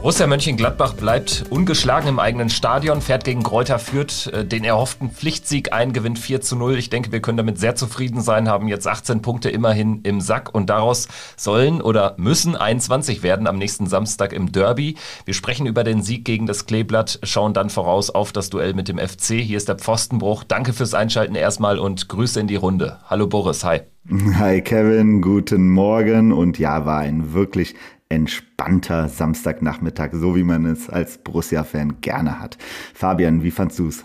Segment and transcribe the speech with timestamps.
[0.00, 5.74] Borussia Mönchengladbach bleibt ungeschlagen im eigenen Stadion, fährt gegen Kräuter Fürth äh, den erhofften Pflichtsieg
[5.74, 6.78] ein, gewinnt 4 zu 0.
[6.78, 10.54] Ich denke, wir können damit sehr zufrieden sein, haben jetzt 18 Punkte immerhin im Sack
[10.54, 14.96] und daraus sollen oder müssen 21 werden am nächsten Samstag im Derby.
[15.26, 18.88] Wir sprechen über den Sieg gegen das Kleeblatt, schauen dann voraus auf das Duell mit
[18.88, 19.34] dem FC.
[19.34, 20.44] Hier ist der Pfostenbruch.
[20.44, 23.00] Danke fürs Einschalten erstmal und Grüße in die Runde.
[23.04, 23.80] Hallo Boris, hi.
[24.38, 27.74] Hi Kevin, guten Morgen und ja, war ein wirklich
[28.10, 32.58] entspannter Samstagnachmittag, so wie man es als Borussia-Fan gerne hat.
[32.92, 34.02] Fabian, wie fandst du's?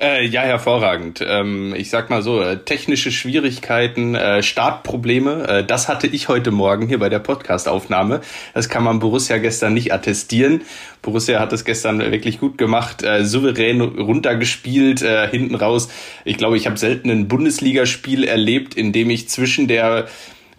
[0.00, 1.22] Äh, ja, hervorragend.
[1.24, 6.50] Ähm, ich sag mal so, äh, technische Schwierigkeiten, äh, Startprobleme, äh, das hatte ich heute
[6.50, 8.22] Morgen hier bei der Podcast-Aufnahme.
[8.54, 10.62] Das kann man Borussia gestern nicht attestieren.
[11.02, 15.90] Borussia hat es gestern wirklich gut gemacht, äh, souverän runtergespielt, äh, hinten raus.
[16.24, 20.06] Ich glaube, ich habe selten ein Bundesligaspiel erlebt, in dem ich zwischen der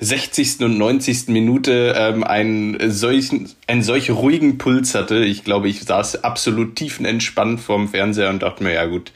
[0.04, 0.62] 60.
[0.62, 1.30] und 90.
[1.30, 5.24] Minute ähm, einen solchen, einen solch ruhigen Puls hatte.
[5.24, 9.12] Ich glaube, ich saß absolut tiefenentspannt vorm Fernseher und dachte mir, ja gut,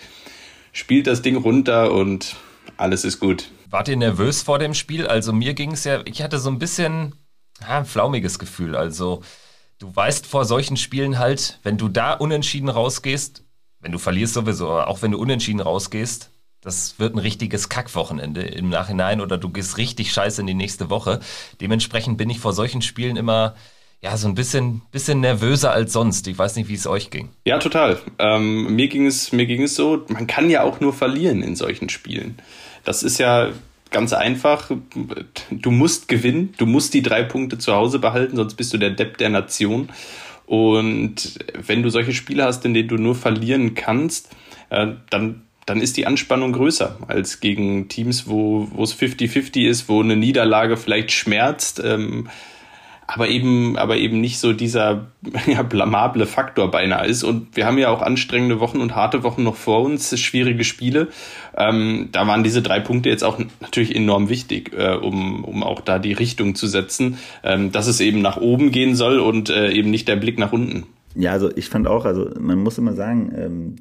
[0.71, 2.35] spielt das Ding runter und
[2.77, 3.49] alles ist gut.
[3.69, 5.07] Wart ihr nervös vor dem Spiel?
[5.07, 7.15] Also mir ging es ja, ich hatte so ein bisschen
[7.61, 8.75] ja, ein flaumiges Gefühl.
[8.75, 9.23] Also
[9.79, 13.43] du weißt vor solchen Spielen halt, wenn du da unentschieden rausgehst,
[13.81, 16.31] wenn du verlierst sowieso, auch wenn du unentschieden rausgehst,
[16.67, 20.89] das wird ein richtiges Kackwochenende im Nachhinein oder du gehst richtig scheiße in die nächste
[20.89, 21.21] Woche.
[21.61, 23.55] Dementsprechend bin ich vor solchen Spielen immer
[24.01, 26.27] ja, so ein bisschen, bisschen nervöser als sonst.
[26.27, 27.29] Ich weiß nicht, wie es euch ging.
[27.45, 27.97] Ja, total.
[28.19, 31.55] Ähm, mir, ging es, mir ging es so, man kann ja auch nur verlieren in
[31.55, 32.37] solchen Spielen.
[32.83, 33.51] Das ist ja
[33.89, 34.69] ganz einfach.
[35.49, 38.91] Du musst gewinnen, du musst die drei Punkte zu Hause behalten, sonst bist du der
[38.91, 39.87] Depp der Nation.
[40.45, 44.35] Und wenn du solche Spiele hast, in denen du nur verlieren kannst,
[44.69, 50.01] äh, dann dann ist die Anspannung größer als gegen Teams, wo, es 50-50 ist, wo
[50.01, 52.29] eine Niederlage vielleicht schmerzt, ähm,
[53.05, 55.07] aber eben, aber eben nicht so dieser
[55.45, 57.23] ja, blamable Faktor beinahe ist.
[57.23, 61.09] Und wir haben ja auch anstrengende Wochen und harte Wochen noch vor uns, schwierige Spiele.
[61.57, 65.81] Ähm, da waren diese drei Punkte jetzt auch natürlich enorm wichtig, äh, um, um auch
[65.81, 69.71] da die Richtung zu setzen, ähm, dass es eben nach oben gehen soll und äh,
[69.71, 70.85] eben nicht der Blick nach unten.
[71.13, 73.75] Ja, also ich fand auch, also man muss immer sagen, ähm,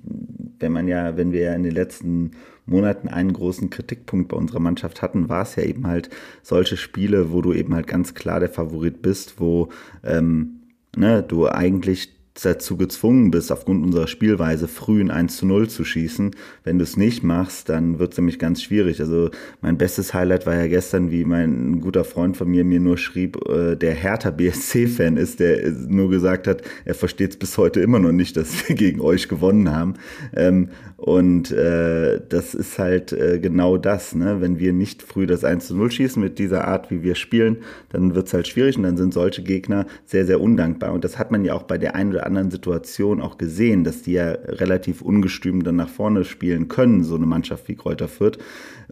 [0.58, 2.32] wenn man ja, wenn wir ja in den letzten
[2.66, 6.10] Monaten einen großen Kritikpunkt bei unserer Mannschaft hatten, war es ja eben halt
[6.42, 9.68] solche Spiele, wo du eben halt ganz klar der Favorit bist, wo
[10.02, 10.62] ähm,
[10.96, 15.84] ne, du eigentlich dazu gezwungen bist, aufgrund unserer Spielweise früh ein 1 zu 0 zu
[15.84, 16.32] schießen.
[16.64, 19.00] Wenn du es nicht machst, dann wird es nämlich ganz schwierig.
[19.00, 19.30] Also
[19.60, 23.38] mein bestes Highlight war ja gestern, wie mein guter Freund von mir mir nur schrieb,
[23.48, 27.98] äh, der Hertha BSC-Fan ist, der nur gesagt hat, er versteht es bis heute immer
[27.98, 29.94] noch nicht, dass wir gegen euch gewonnen haben.
[30.34, 34.14] Ähm, und äh, das ist halt äh, genau das.
[34.14, 34.40] Ne?
[34.40, 37.58] Wenn wir nicht früh das 1 zu 0 schießen mit dieser Art, wie wir spielen,
[37.90, 40.92] dann wird es halt schwierig und dann sind solche Gegner sehr, sehr undankbar.
[40.92, 44.02] Und das hat man ja auch bei der einen oder anderen Situation auch gesehen, dass
[44.02, 48.38] die ja relativ ungestüm dann nach vorne spielen können, so eine Mannschaft wie Kräuter Fürth.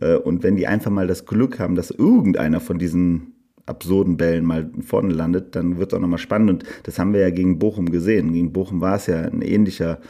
[0.00, 3.34] Äh, und wenn die einfach mal das Glück haben, dass irgendeiner von diesen
[3.66, 6.50] absurden Bällen mal vorne landet, dann wird es auch nochmal spannend.
[6.50, 8.32] Und das haben wir ja gegen Bochum gesehen.
[8.32, 10.00] Gegen Bochum war es ja ein ähnlicher,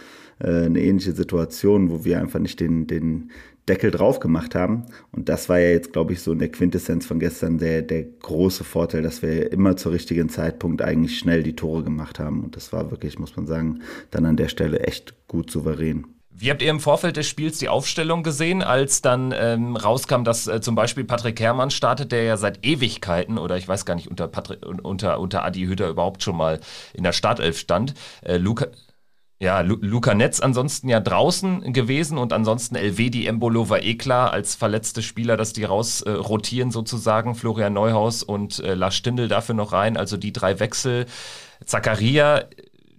[0.40, 3.30] äh, eine ähnliche Situation, wo wir einfach nicht den, den,
[3.68, 4.84] Deckel drauf gemacht haben.
[5.12, 8.04] Und das war ja jetzt, glaube ich, so in der Quintessenz von gestern der, der
[8.04, 12.44] große Vorteil, dass wir immer zur richtigen Zeitpunkt eigentlich schnell die Tore gemacht haben.
[12.44, 13.80] Und das war wirklich, muss man sagen,
[14.10, 16.06] dann an der Stelle echt gut souverän.
[16.36, 20.48] Wie habt ihr im Vorfeld des Spiels die Aufstellung gesehen, als dann ähm, rauskam, dass
[20.48, 24.08] äh, zum Beispiel Patrick Herrmann startet, der ja seit Ewigkeiten oder ich weiß gar nicht
[24.08, 26.58] unter, Patrick, unter, unter Adi Hütter überhaupt schon mal
[26.92, 27.94] in der Startelf stand.
[28.22, 28.66] Äh, Luca,
[29.44, 34.54] ja, Luca Netz ansonsten ja draußen gewesen und ansonsten Elvedi Embolo war eh klar als
[34.54, 37.34] verletzte Spieler, dass die raus äh, rotieren sozusagen.
[37.34, 39.98] Florian Neuhaus und äh, Lars Stindl dafür noch rein.
[39.98, 41.04] Also die drei Wechsel.
[41.64, 42.44] Zacharia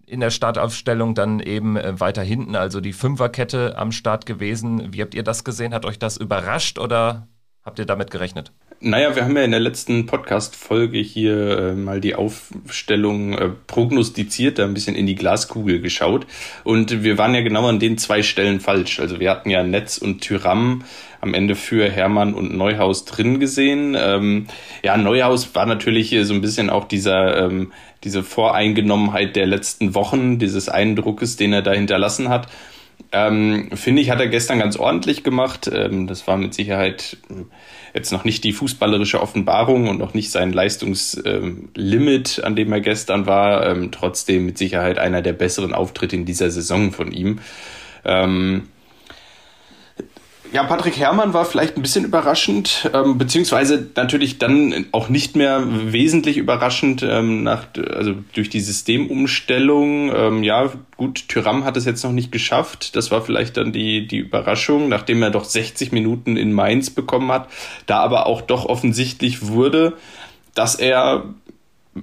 [0.05, 4.93] in der Startaufstellung dann eben äh, weiter hinten, also die Fünferkette am Start gewesen.
[4.93, 5.73] Wie habt ihr das gesehen?
[5.73, 7.27] Hat euch das überrascht oder
[7.63, 8.51] habt ihr damit gerechnet?
[8.87, 14.59] Naja, wir haben ja in der letzten Podcast-Folge hier äh, mal die Aufstellung äh, prognostiziert,
[14.59, 16.27] da ein bisschen in die Glaskugel geschaut.
[16.63, 18.99] Und wir waren ja genau an den zwei Stellen falsch.
[18.99, 20.83] Also wir hatten ja Netz und Tyram
[21.19, 23.97] am Ende für Hermann und Neuhaus drin gesehen.
[23.99, 24.45] Ähm,
[24.83, 27.71] ja, Neuhaus war natürlich so ein bisschen auch dieser, ähm,
[28.03, 32.49] diese Voreingenommenheit der letzten Wochen, dieses Eindruckes, den er da hinterlassen hat.
[33.17, 35.71] Ähm, Finde ich, hat er gestern ganz ordentlich gemacht.
[35.73, 37.15] Ähm, das war mit Sicherheit
[37.93, 43.25] jetzt noch nicht die fußballerische Offenbarung und noch nicht sein Leistungslimit, an dem er gestern
[43.25, 43.65] war.
[43.67, 47.39] Ähm, trotzdem mit Sicherheit einer der besseren Auftritte in dieser Saison von ihm.
[48.03, 48.67] Ähm,
[50.51, 55.63] ja, Patrick Herrmann war vielleicht ein bisschen überraschend, ähm, beziehungsweise natürlich dann auch nicht mehr
[55.91, 60.11] wesentlich überraschend ähm, nach, also durch die Systemumstellung.
[60.15, 62.95] Ähm, ja, gut, Tyram hat es jetzt noch nicht geschafft.
[62.95, 67.31] Das war vielleicht dann die, die Überraschung, nachdem er doch 60 Minuten in Mainz bekommen
[67.31, 67.49] hat,
[67.85, 69.93] da aber auch doch offensichtlich wurde,
[70.53, 71.25] dass er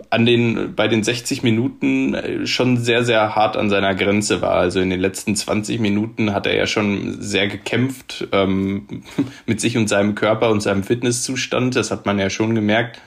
[0.09, 4.55] an den, bei den 60 Minuten äh, schon sehr, sehr hart an seiner Grenze war.
[4.55, 8.87] Also in den letzten 20 Minuten hat er ja schon sehr gekämpft ähm,
[9.47, 11.77] mit sich und seinem Körper und seinem Fitnesszustand.
[11.77, 13.01] Das hat man ja schon gemerkt.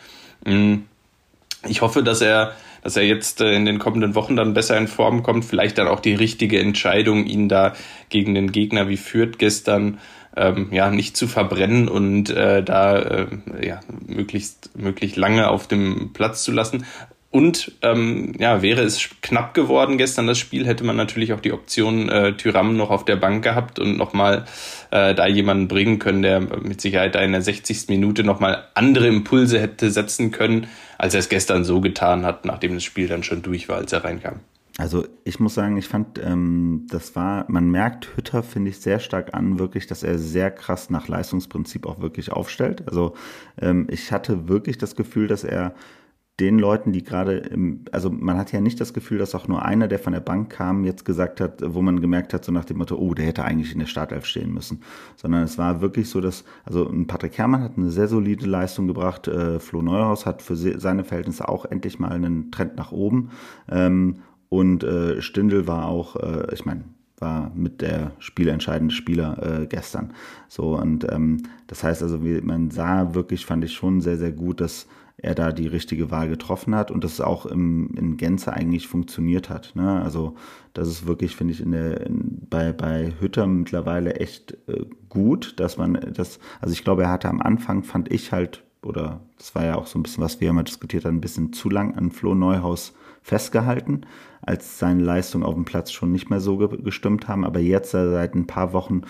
[0.46, 0.76] Mm.
[1.68, 2.54] Ich hoffe, dass er,
[2.84, 5.46] dass er jetzt äh, in den kommenden Wochen dann besser in Form kommt.
[5.46, 7.74] Vielleicht dann auch die richtige Entscheidung, ihn da
[8.10, 9.98] gegen den Gegner wie Fürth gestern
[10.36, 13.28] ähm, ja nicht zu verbrennen und äh, da äh,
[13.62, 16.86] ja möglichst möglichst lange auf dem Platz zu lassen.
[17.36, 21.52] Und ähm, ja, wäre es knapp geworden gestern das Spiel, hätte man natürlich auch die
[21.52, 24.46] Option äh, Tyram noch auf der Bank gehabt und nochmal
[24.92, 27.90] äh, da jemanden bringen können, der mit Sicherheit da in der 60.
[27.90, 30.68] Minute nochmal andere Impulse hätte setzen können,
[30.98, 33.92] als er es gestern so getan hat, nachdem das Spiel dann schon durch war, als
[33.92, 34.40] er reinkam.
[34.77, 39.00] Also ich muss sagen, ich fand, ähm, das war, man merkt Hütter, finde ich, sehr
[39.00, 42.83] stark an, wirklich, dass er sehr krass nach Leistungsprinzip auch wirklich aufstellt.
[42.88, 43.13] Also
[43.62, 45.74] ähm, ich hatte wirklich das Gefühl, dass er
[46.42, 47.50] den Leuten, die gerade
[47.94, 50.50] also man hat ja nicht das Gefühl, dass auch nur einer, der von der Bank
[50.50, 53.45] kam, jetzt gesagt hat, wo man gemerkt hat, so nach dem Motto, oh, der hätte
[53.45, 54.81] eigentlich in der Startelf stehen müssen.
[55.16, 59.30] Sondern es war wirklich so, dass, also Patrick Herrmann hat eine sehr solide Leistung gebracht,
[59.30, 63.30] äh, Flo Neuhaus hat für seine Verhältnisse auch endlich mal einen Trend nach oben.
[63.69, 64.18] Ähm,
[64.60, 66.84] und äh, Stindl war auch, äh, ich meine,
[67.18, 70.13] war mit der spielentscheidende Spieler äh, gestern.
[70.48, 74.31] So und ähm, das heißt also, wie, man sah wirklich, fand ich schon sehr, sehr
[74.31, 74.88] gut, dass
[75.18, 79.50] er da die richtige Wahl getroffen hat und das auch im, in Gänze eigentlich funktioniert
[79.50, 79.72] hat.
[79.75, 80.02] Ne?
[80.02, 80.36] Also
[80.74, 85.60] das ist wirklich, finde ich, in der, in, bei, bei Hütter mittlerweile echt äh, gut,
[85.60, 89.56] dass man das, also ich glaube, er hatte am Anfang, fand ich halt, oder das
[89.56, 91.96] war ja auch so ein bisschen, was wir immer diskutiert haben, ein bisschen zu lang
[91.96, 94.01] an Flo Neuhaus festgehalten,
[94.45, 97.44] als seine Leistungen auf dem Platz schon nicht mehr so gestimmt haben.
[97.45, 99.01] Aber jetzt äh, seit ein paar Wochen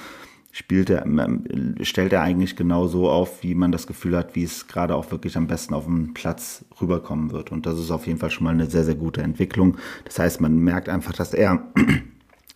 [0.51, 4.43] spielt er, ähm, stellt er eigentlich genau so auf, wie man das Gefühl hat, wie
[4.43, 7.51] es gerade auch wirklich am besten auf dem Platz rüberkommen wird.
[7.51, 9.77] Und das ist auf jeden Fall schon mal eine sehr, sehr gute Entwicklung.
[10.05, 11.61] Das heißt, man merkt einfach, dass er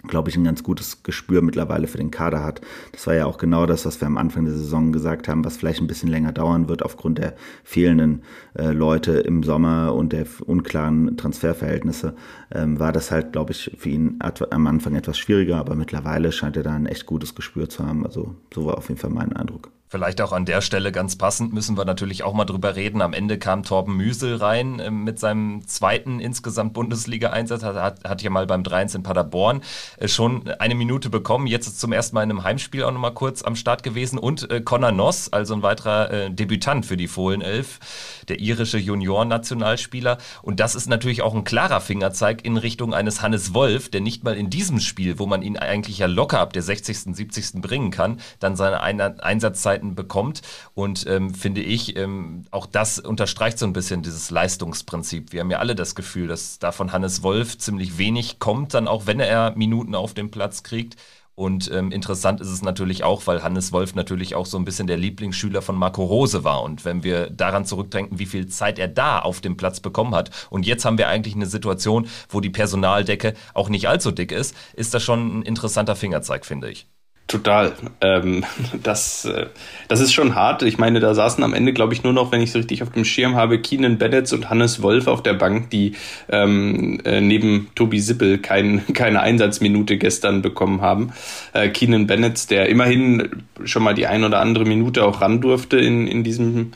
[0.07, 2.61] glaube ich, ein ganz gutes Gespür mittlerweile für den Kader hat.
[2.91, 5.57] Das war ja auch genau das, was wir am Anfang der Saison gesagt haben, was
[5.57, 8.23] vielleicht ein bisschen länger dauern wird aufgrund der fehlenden
[8.57, 12.15] äh, Leute im Sommer und der unklaren Transferverhältnisse.
[12.51, 16.55] Ähm, war das halt, glaube ich, für ihn am Anfang etwas schwieriger, aber mittlerweile scheint
[16.55, 18.05] er da ein echt gutes Gespür zu haben.
[18.05, 19.69] Also so war auf jeden Fall mein Eindruck.
[19.91, 23.01] Vielleicht auch an der Stelle ganz passend müssen wir natürlich auch mal drüber reden.
[23.01, 27.63] Am Ende kam Torben Müsel rein äh, mit seinem zweiten insgesamt Bundesliga-Einsatz.
[27.63, 29.63] Hat, hat, hat ja mal beim 3 in Paderborn
[29.97, 31.47] äh, schon eine Minute bekommen.
[31.47, 34.19] Jetzt ist zum ersten Mal in einem Heimspiel auch nochmal kurz am Start gewesen.
[34.19, 37.79] Und äh, Conor Noss, also ein weiterer äh, Debütant für die Fohlenelf,
[38.27, 40.19] der irische Junioren-Nationalspieler.
[40.43, 44.23] Und das ist natürlich auch ein klarer Fingerzeig in Richtung eines Hannes Wolf, der nicht
[44.23, 47.53] mal in diesem Spiel, wo man ihn eigentlich ja locker ab der 60., 70.
[47.53, 50.41] bringen kann, dann seine Einsatzzeit Möglichkeiten bekommt.
[50.73, 55.31] Und ähm, finde ich, ähm, auch das unterstreicht so ein bisschen dieses Leistungsprinzip.
[55.31, 58.87] Wir haben ja alle das Gefühl, dass da von Hannes Wolf ziemlich wenig kommt, dann
[58.87, 60.95] auch wenn er Minuten auf dem Platz kriegt.
[61.35, 64.87] Und ähm, interessant ist es natürlich auch, weil Hannes Wolf natürlich auch so ein bisschen
[64.87, 66.63] der Lieblingsschüler von Marco Rose war.
[66.63, 70.31] Und wenn wir daran zurückdenken, wie viel Zeit er da auf dem Platz bekommen hat,
[70.49, 74.53] und jetzt haben wir eigentlich eine Situation, wo die Personaldecke auch nicht allzu dick ist,
[74.73, 76.87] ist das schon ein interessanter Fingerzeig, finde ich.
[77.29, 77.73] Total.
[78.01, 78.43] Ähm,
[78.83, 79.45] das, äh,
[79.87, 80.63] das ist schon hart.
[80.63, 82.91] Ich meine, da saßen am Ende, glaube ich, nur noch, wenn ich es richtig auf
[82.91, 85.93] dem Schirm habe, Keenan Bennett und Hannes Wolf auf der Bank, die
[86.29, 91.13] ähm, äh, neben Tobi Sippel kein, keine Einsatzminute gestern bekommen haben.
[91.53, 93.29] Äh, Keenan Bennett, der immerhin
[93.63, 96.71] schon mal die ein oder andere Minute auch ran durfte in, in, diesem,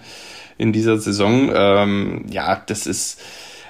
[0.59, 1.51] in dieser Saison.
[1.51, 3.19] Ähm, ja, das ist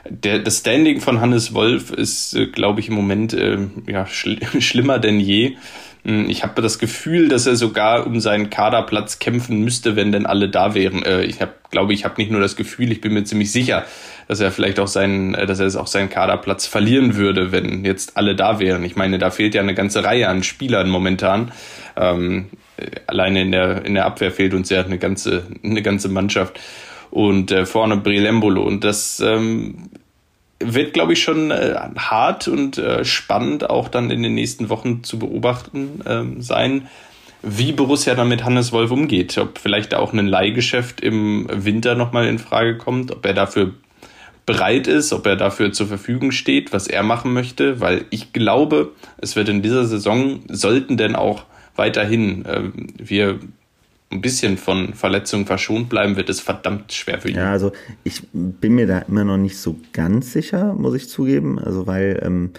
[0.09, 4.37] der, das Standing von Hannes Wolf ist, äh, glaube ich, im Moment äh, ja, schl
[4.59, 5.55] schlimmer denn je.
[6.05, 10.25] Hm, ich habe das Gefühl, dass er sogar um seinen Kaderplatz kämpfen müsste, wenn denn
[10.25, 11.03] alle da wären.
[11.03, 13.85] Äh, ich hab, glaube, ich habe nicht nur das Gefühl, ich bin mir ziemlich sicher,
[14.27, 18.17] dass er vielleicht auch seinen, äh, dass er auch seinen Kaderplatz verlieren würde, wenn jetzt
[18.17, 18.83] alle da wären.
[18.83, 21.51] Ich meine, da fehlt ja eine ganze Reihe an Spielern momentan.
[21.95, 22.49] Ähm,
[23.07, 26.59] alleine in der in der Abwehr fehlt uns ja eine ganze eine ganze Mannschaft
[27.11, 29.89] und äh, vorne Brelembolo und das ähm,
[30.63, 35.03] wird, glaube ich, schon äh, hart und äh, spannend auch dann in den nächsten Wochen
[35.03, 36.87] zu beobachten ähm, sein,
[37.41, 39.37] wie Borussia dann mit Hannes Wolf umgeht.
[39.37, 43.73] Ob vielleicht auch ein Leihgeschäft im Winter nochmal in Frage kommt, ob er dafür
[44.45, 48.91] bereit ist, ob er dafür zur Verfügung steht, was er machen möchte, weil ich glaube,
[49.17, 51.43] es wird in dieser Saison, sollten denn auch
[51.75, 52.63] weiterhin äh,
[52.97, 53.39] wir
[54.13, 57.35] ein bisschen von Verletzungen verschont bleiben, wird es verdammt schwer für ihn.
[57.35, 57.71] Ja, also
[58.03, 61.59] ich bin mir da immer noch nicht so ganz sicher, muss ich zugeben.
[61.59, 62.51] Also weil ähm,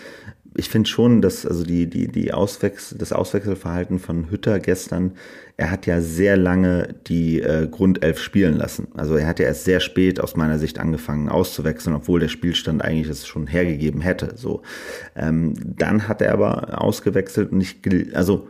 [0.57, 5.13] ich finde schon, dass also die, die, die Auswechsel, das Auswechselverhalten von Hütter gestern,
[5.57, 8.89] er hat ja sehr lange die äh, Grundelf spielen lassen.
[8.95, 12.83] Also er hat ja erst sehr spät aus meiner Sicht angefangen auszuwechseln, obwohl der Spielstand
[12.83, 14.35] eigentlich es schon hergegeben hätte.
[14.37, 14.63] So,
[15.17, 17.77] ähm, dann hat er aber ausgewechselt und ich,
[18.15, 18.49] also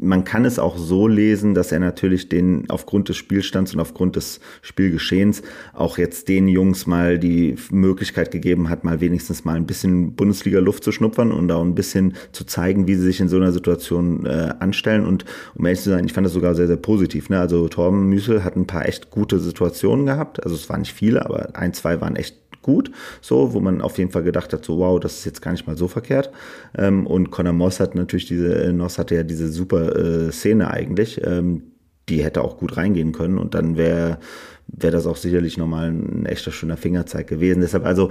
[0.00, 4.16] man kann es auch so lesen, dass er natürlich den aufgrund des Spielstands und aufgrund
[4.16, 9.66] des Spielgeschehens auch jetzt den Jungs mal die Möglichkeit gegeben hat, mal wenigstens mal ein
[9.66, 13.36] bisschen Bundesliga-Luft zu schnuppern und auch ein bisschen zu zeigen, wie sie sich in so
[13.36, 15.04] einer Situation äh, anstellen.
[15.04, 17.28] Und um ehrlich zu sein, ich fand das sogar sehr, sehr positiv.
[17.28, 17.40] Ne?
[17.40, 20.42] Also Torben Müsel hat ein paar echt gute Situationen gehabt.
[20.44, 22.90] Also es waren nicht viele, aber ein, zwei waren echt gut,
[23.20, 25.68] so, wo man auf jeden Fall gedacht hat, so wow, das ist jetzt gar nicht
[25.68, 26.32] mal so verkehrt.
[26.76, 30.70] Ähm, und Conor Moss hat natürlich diese, äh, Moss hatte ja diese super äh, Szene
[30.70, 31.62] eigentlich, ähm,
[32.08, 34.18] die hätte auch gut reingehen können und dann wäre
[34.66, 37.60] wäre das auch sicherlich nochmal ein echter schöner Fingerzeig gewesen.
[37.60, 38.10] Deshalb also,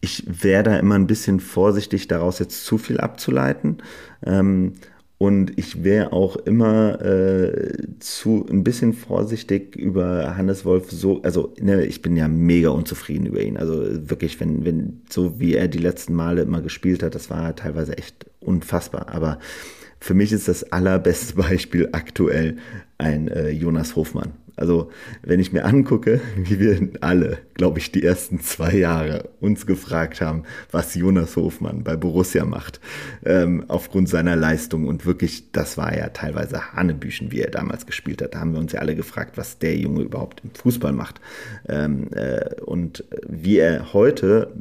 [0.00, 3.78] ich wäre da immer ein bisschen vorsichtig, daraus jetzt zu viel abzuleiten.
[4.24, 4.74] Ähm,
[5.18, 11.54] und ich wäre auch immer äh, zu ein bisschen vorsichtig über Hannes Wolf so, also
[11.58, 13.56] ne, ich bin ja mega unzufrieden über ihn.
[13.56, 17.56] Also wirklich, wenn, wenn, so wie er die letzten Male immer gespielt hat, das war
[17.56, 19.08] teilweise echt unfassbar.
[19.08, 19.38] Aber
[20.00, 22.58] für mich ist das allerbeste Beispiel aktuell
[22.98, 24.32] ein äh, Jonas Hofmann.
[24.56, 24.90] Also
[25.22, 30.20] wenn ich mir angucke, wie wir alle, glaube ich, die ersten zwei Jahre uns gefragt
[30.20, 32.80] haben, was Jonas Hofmann bei Borussia macht,
[33.24, 38.22] ähm, aufgrund seiner Leistung und wirklich, das war ja teilweise Hanebüchen, wie er damals gespielt
[38.22, 38.34] hat.
[38.34, 41.20] Da haben wir uns ja alle gefragt, was der Junge überhaupt im Fußball macht.
[41.68, 44.52] Ähm, äh, und wie er heute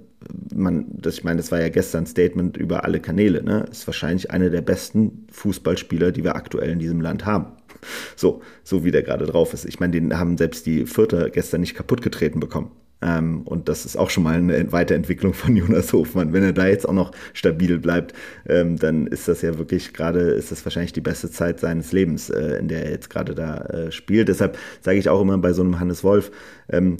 [0.53, 3.65] man, das, ich meine, das war ja gestern ein Statement über alle Kanäle, ne?
[3.69, 7.47] Ist wahrscheinlich einer der besten Fußballspieler, die wir aktuell in diesem Land haben.
[8.15, 9.65] So, so wie der gerade drauf ist.
[9.65, 12.71] Ich meine, den haben selbst die Vierter gestern nicht kaputt getreten bekommen.
[13.01, 16.33] Ähm, und das ist auch schon mal eine Weiterentwicklung von Jonas Hofmann.
[16.33, 18.13] Wenn er da jetzt auch noch stabil bleibt,
[18.47, 22.29] ähm, dann ist das ja wirklich gerade, ist das wahrscheinlich die beste Zeit seines Lebens,
[22.29, 24.29] äh, in der er jetzt gerade da äh, spielt.
[24.29, 26.31] Deshalb sage ich auch immer bei so einem Hannes Wolf,
[26.69, 26.97] ähm,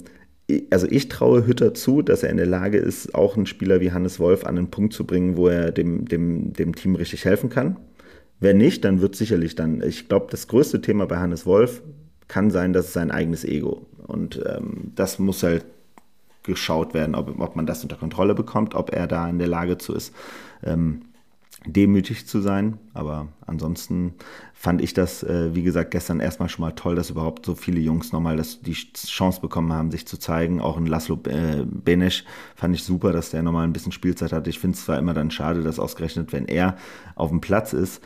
[0.70, 3.90] also ich traue Hütter zu, dass er in der Lage ist, auch einen Spieler wie
[3.90, 7.50] Hannes Wolf an einen Punkt zu bringen, wo er dem, dem, dem Team richtig helfen
[7.50, 7.78] kann.
[8.40, 11.82] Wenn nicht, dann wird sicherlich dann, ich glaube, das größte Thema bei Hannes Wolf
[12.28, 13.86] kann sein, dass es sein eigenes Ego.
[14.06, 15.64] Und ähm, das muss halt
[16.42, 19.78] geschaut werden, ob, ob man das unter Kontrolle bekommt, ob er da in der Lage
[19.78, 20.14] zu ist,
[20.62, 21.02] ähm,
[21.66, 22.78] demütig zu sein.
[22.94, 24.14] Aber ansonsten
[24.52, 27.80] fand ich das, äh, wie gesagt, gestern erstmal schon mal toll, dass überhaupt so viele
[27.80, 30.60] Jungs nochmal das, die Chance bekommen haben, sich zu zeigen.
[30.60, 32.24] Auch ein Laszlo äh, Benesch
[32.54, 34.50] fand ich super, dass der nochmal ein bisschen Spielzeit hatte.
[34.50, 36.76] Ich finde es zwar immer dann schade, dass ausgerechnet, wenn er
[37.16, 38.00] auf dem Platz ist,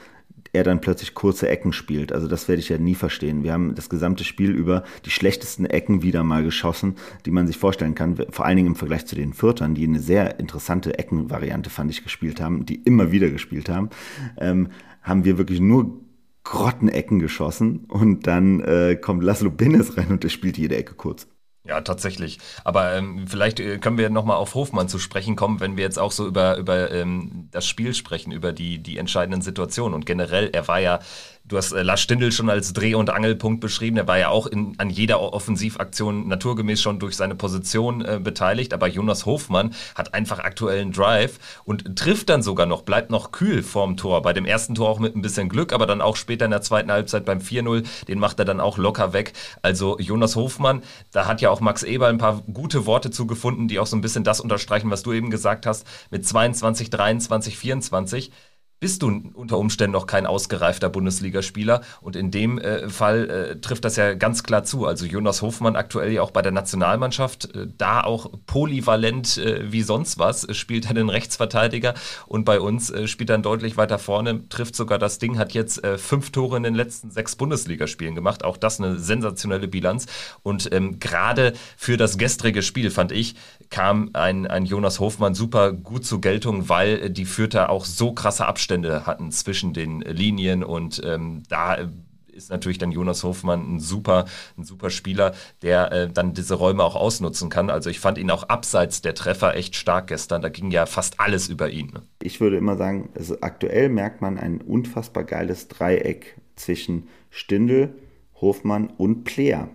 [0.53, 2.13] er dann plötzlich kurze Ecken spielt.
[2.13, 3.43] Also das werde ich ja nie verstehen.
[3.43, 7.59] Wir haben das gesamte Spiel über die schlechtesten Ecken wieder mal geschossen, die man sich
[7.59, 8.17] vorstellen kann.
[8.31, 12.03] Vor allen Dingen im Vergleich zu den Viertern, die eine sehr interessante Eckenvariante, fand ich,
[12.03, 13.91] gespielt haben, die immer wieder gespielt haben,
[14.39, 14.69] ähm,
[15.03, 16.01] haben wir wirklich nur
[16.43, 21.29] Grottenecken geschossen und dann äh, kommt Laszlo Binnes rein und der spielt jede Ecke kurz.
[21.71, 22.41] Ja, tatsächlich.
[22.65, 26.01] Aber ähm, vielleicht äh, können wir nochmal auf Hofmann zu sprechen kommen, wenn wir jetzt
[26.01, 29.95] auch so über, über ähm, das Spiel sprechen, über die, die entscheidenden Situationen.
[29.95, 30.99] Und generell, er war ja
[31.51, 33.97] Du hast äh, Lars Stindl schon als Dreh- und Angelpunkt beschrieben.
[33.97, 38.73] Er war ja auch in, an jeder Offensivaktion naturgemäß schon durch seine Position äh, beteiligt.
[38.73, 43.65] Aber Jonas Hofmann hat einfach aktuellen Drive und trifft dann sogar noch, bleibt noch kühl
[43.65, 44.23] vorm Tor.
[44.23, 46.63] Bei dem ersten Tor auch mit ein bisschen Glück, aber dann auch später in der
[46.63, 49.33] zweiten Halbzeit beim 4-0, den macht er dann auch locker weg.
[49.61, 53.81] Also Jonas Hofmann, da hat ja auch Max Eber ein paar gute Worte zugefunden, die
[53.81, 58.31] auch so ein bisschen das unterstreichen, was du eben gesagt hast, mit 22, 23, 24
[58.81, 61.83] bist du unter Umständen noch kein ausgereifter Bundesligaspieler.
[62.01, 64.87] Und in dem äh, Fall äh, trifft das ja ganz klar zu.
[64.87, 69.83] Also Jonas Hofmann aktuell ja auch bei der Nationalmannschaft, äh, da auch polyvalent äh, wie
[69.83, 71.93] sonst was, äh, spielt er den Rechtsverteidiger
[72.27, 75.83] und bei uns äh, spielt er deutlich weiter vorne, trifft sogar das Ding, hat jetzt
[75.97, 78.45] fünf Tore in den letzten sechs Bundesligaspielen gemacht.
[78.45, 80.07] Auch das eine sensationelle Bilanz.
[80.43, 83.35] Und ähm, gerade für das gestrige Spiel, fand ich,
[83.69, 88.47] kam ein, ein Jonas Hofmann super gut zur Geltung, weil die Fürther auch so krasse
[88.47, 91.77] Abstände Abstände hatten zwischen den Linien und ähm, da
[92.33, 96.85] ist natürlich dann Jonas Hofmann ein super, ein super Spieler, der äh, dann diese Räume
[96.85, 97.69] auch ausnutzen kann.
[97.69, 100.41] Also ich fand ihn auch abseits der Treffer echt stark gestern.
[100.41, 101.89] Da ging ja fast alles über ihn.
[101.89, 102.03] Ne?
[102.23, 107.97] Ich würde immer sagen, also aktuell merkt man ein unfassbar geiles Dreieck zwischen Stindel,
[108.41, 109.69] Hofmann und Player.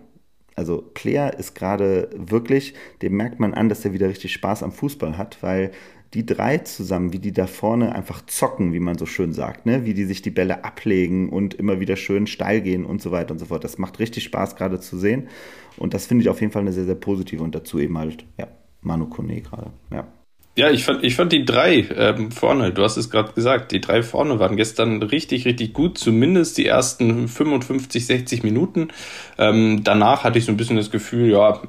[0.56, 4.72] Also Player ist gerade wirklich, dem merkt man an, dass er wieder richtig Spaß am
[4.72, 5.70] Fußball hat, weil
[6.14, 9.84] die drei zusammen, wie die da vorne einfach zocken, wie man so schön sagt, ne?
[9.84, 13.32] wie die sich die Bälle ablegen und immer wieder schön steil gehen und so weiter
[13.32, 13.64] und so fort.
[13.64, 15.28] Das macht richtig Spaß gerade zu sehen
[15.76, 18.24] und das finde ich auf jeden Fall eine sehr, sehr positive und dazu eben halt,
[18.38, 18.48] ja,
[18.80, 20.06] Manu Kone gerade, ja.
[20.58, 23.80] Ja, ich fand, ich fand die drei ähm, vorne, du hast es gerade gesagt, die
[23.82, 28.88] drei vorne waren gestern richtig, richtig gut, zumindest die ersten 55, 60 Minuten.
[29.36, 31.60] Ähm, danach hatte ich so ein bisschen das Gefühl, ja,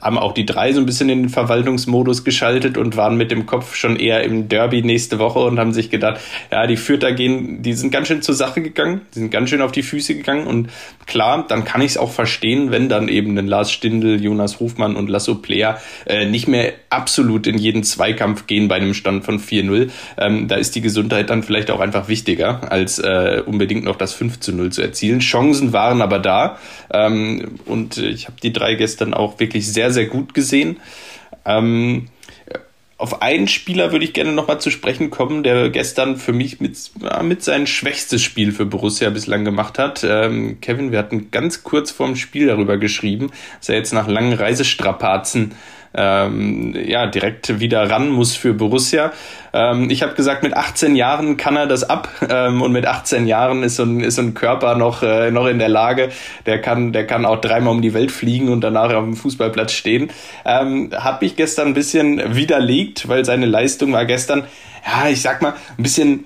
[0.00, 3.46] haben auch die drei so ein bisschen in den Verwaltungsmodus geschaltet und waren mit dem
[3.46, 6.20] Kopf schon eher im Derby nächste Woche und haben sich gedacht,
[6.50, 9.62] ja, die Fürther gehen, die sind ganz schön zur Sache gegangen, die sind ganz schön
[9.62, 10.70] auf die Füße gegangen und
[11.06, 14.96] klar, dann kann ich es auch verstehen, wenn dann eben ein Lars Stindl, Jonas Hofmann
[14.96, 19.38] und Lasso Player äh, nicht mehr absolut in jeden Zweikampf gehen bei einem Stand von
[19.38, 19.90] 4-0.
[20.18, 24.14] Ähm, da ist die Gesundheit dann vielleicht auch einfach wichtiger, als äh, unbedingt noch das
[24.14, 25.20] 5 0 zu erzielen.
[25.20, 26.58] Chancen waren aber da
[26.92, 30.78] ähm, und ich habe die drei gestern auch wirklich sehr, sehr gut gesehen.
[31.44, 32.08] Ähm,
[32.96, 36.90] auf einen Spieler würde ich gerne nochmal zu sprechen kommen, der gestern für mich mit,
[37.22, 40.06] mit sein schwächstes Spiel für Borussia bislang gemacht hat.
[40.08, 44.32] Ähm, Kevin, wir hatten ganz kurz vorm Spiel darüber geschrieben, dass er jetzt nach langen
[44.32, 45.52] Reisestrapazen
[45.94, 49.12] ähm, ja, direkt wieder ran muss für Borussia.
[49.52, 53.26] Ähm, ich habe gesagt, mit 18 Jahren kann er das ab ähm, und mit 18
[53.26, 56.10] Jahren ist so ein, ist so ein Körper noch, äh, noch in der Lage,
[56.46, 59.72] der kann, der kann auch dreimal um die Welt fliegen und danach auf dem Fußballplatz
[59.72, 60.10] stehen.
[60.44, 64.44] Ähm, habe ich gestern ein bisschen widerlegt, weil seine Leistung war gestern,
[64.84, 66.24] ja, ich sag mal, ein bisschen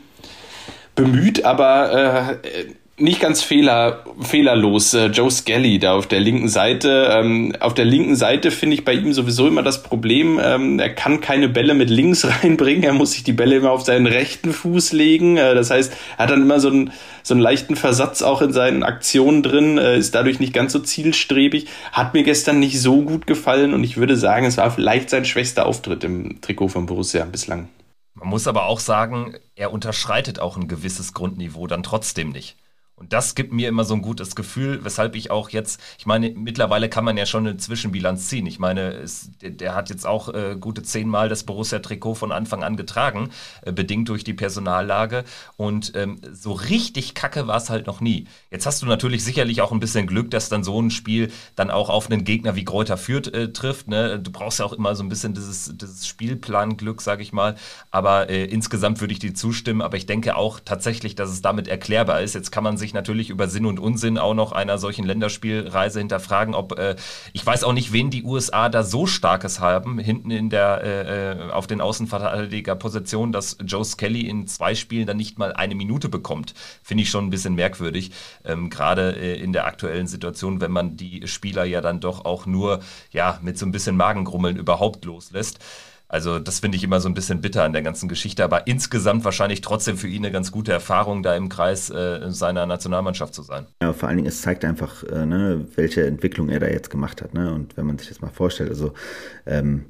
[0.94, 2.64] bemüht, aber äh,
[2.98, 4.92] nicht ganz fehler, fehlerlos.
[4.94, 7.08] Äh, Joe Skelly da auf der linken Seite.
[7.12, 10.90] Ähm, auf der linken Seite finde ich bei ihm sowieso immer das Problem, ähm, er
[10.90, 12.82] kann keine Bälle mit links reinbringen.
[12.82, 15.36] Er muss sich die Bälle immer auf seinen rechten Fuß legen.
[15.36, 18.52] Äh, das heißt, er hat dann immer so einen, so einen leichten Versatz auch in
[18.52, 21.66] seinen Aktionen drin, äh, ist dadurch nicht ganz so zielstrebig.
[21.92, 25.24] Hat mir gestern nicht so gut gefallen und ich würde sagen, es war vielleicht sein
[25.24, 27.68] schwächster Auftritt im Trikot von Borussia bislang.
[28.14, 32.56] Man muss aber auch sagen, er unterschreitet auch ein gewisses Grundniveau dann trotzdem nicht.
[32.98, 36.30] Und das gibt mir immer so ein gutes Gefühl, weshalb ich auch jetzt, ich meine,
[36.30, 38.46] mittlerweile kann man ja schon eine Zwischenbilanz ziehen.
[38.46, 42.76] Ich meine, es, der, hat jetzt auch äh, gute zehnmal das Borussia-Trikot von Anfang an
[42.76, 43.30] getragen,
[43.62, 45.24] äh, bedingt durch die Personallage.
[45.56, 48.26] Und ähm, so richtig kacke war es halt noch nie.
[48.50, 51.70] Jetzt hast du natürlich sicherlich auch ein bisschen Glück, dass dann so ein Spiel dann
[51.70, 53.86] auch auf einen Gegner wie Kräuter Fürth äh, trifft.
[53.88, 54.18] Ne?
[54.18, 57.54] Du brauchst ja auch immer so ein bisschen dieses, dieses Spielplan-Glück, sage ich mal.
[57.92, 59.82] Aber äh, insgesamt würde ich dir zustimmen.
[59.82, 62.34] Aber ich denke auch tatsächlich, dass es damit erklärbar ist.
[62.34, 65.98] Jetzt kann man sich sich natürlich über Sinn und Unsinn auch noch einer solchen Länderspielreise
[65.98, 66.96] hinterfragen, ob äh,
[67.34, 71.32] ich weiß auch nicht, wen die USA da so starkes haben, hinten in der äh,
[71.32, 76.08] äh, auf den Außenverteidigerpositionen, dass Joe Skelly in zwei Spielen dann nicht mal eine Minute
[76.08, 76.54] bekommt.
[76.82, 78.10] Finde ich schon ein bisschen merkwürdig,
[78.44, 82.46] ähm, gerade äh, in der aktuellen Situation, wenn man die Spieler ja dann doch auch
[82.46, 85.58] nur ja mit so ein bisschen Magengrummeln überhaupt loslässt.
[86.08, 89.24] Also das finde ich immer so ein bisschen bitter an der ganzen Geschichte, aber insgesamt
[89.24, 93.42] wahrscheinlich trotzdem für ihn eine ganz gute Erfahrung, da im Kreis äh, seiner Nationalmannschaft zu
[93.42, 93.66] sein.
[93.82, 97.20] Ja, vor allen Dingen, es zeigt einfach, äh, ne, welche Entwicklung er da jetzt gemacht
[97.20, 97.34] hat.
[97.34, 97.52] Ne?
[97.52, 98.94] Und wenn man sich das mal vorstellt, also
[99.44, 99.84] ähm,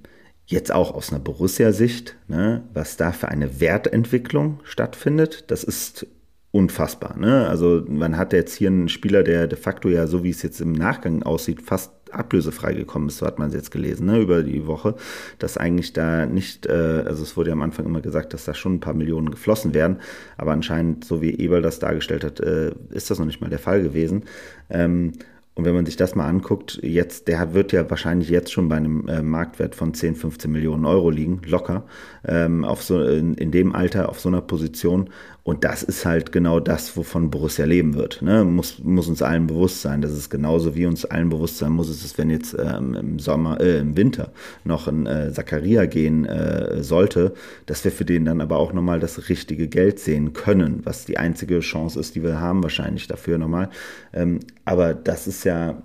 [0.47, 6.07] jetzt auch aus einer Borussia-Sicht, ne, was da für eine Wertentwicklung stattfindet, das ist
[6.51, 7.17] unfassbar.
[7.17, 7.47] Ne?
[7.47, 10.61] Also man hat jetzt hier einen Spieler, der de facto ja, so wie es jetzt
[10.61, 14.43] im Nachgang aussieht, fast ablösefrei gekommen ist, so hat man es jetzt gelesen, ne, über
[14.43, 14.95] die Woche,
[15.39, 18.55] dass eigentlich da nicht, äh, also es wurde ja am Anfang immer gesagt, dass da
[18.55, 19.99] schon ein paar Millionen geflossen werden,
[20.37, 23.59] aber anscheinend, so wie Eberl das dargestellt hat, äh, ist das noch nicht mal der
[23.59, 24.25] Fall gewesen.
[24.71, 25.13] Ähm,
[25.59, 28.77] und wenn man sich das mal anguckt, jetzt, der wird ja wahrscheinlich jetzt schon bei
[28.77, 31.83] einem äh, Marktwert von 10, 15 Millionen Euro liegen, locker,
[32.25, 35.11] ähm, auf so, in, in, dem Alter, auf so einer Position.
[35.49, 38.21] Und das ist halt genau das, wovon Borussia leben wird.
[38.21, 38.45] Ne?
[38.45, 40.03] Muss, muss uns allen bewusst sein.
[40.03, 43.59] Das ist genauso wie uns allen bewusst sein muss, es wenn jetzt ähm, im Sommer,
[43.59, 44.31] äh, im Winter
[44.65, 47.33] noch ein äh, Zakaria gehen äh, sollte,
[47.65, 51.17] dass wir für den dann aber auch nochmal das richtige Geld sehen können, was die
[51.17, 53.71] einzige Chance ist, die wir haben, wahrscheinlich dafür nochmal.
[54.13, 55.83] Ähm, aber das ist ja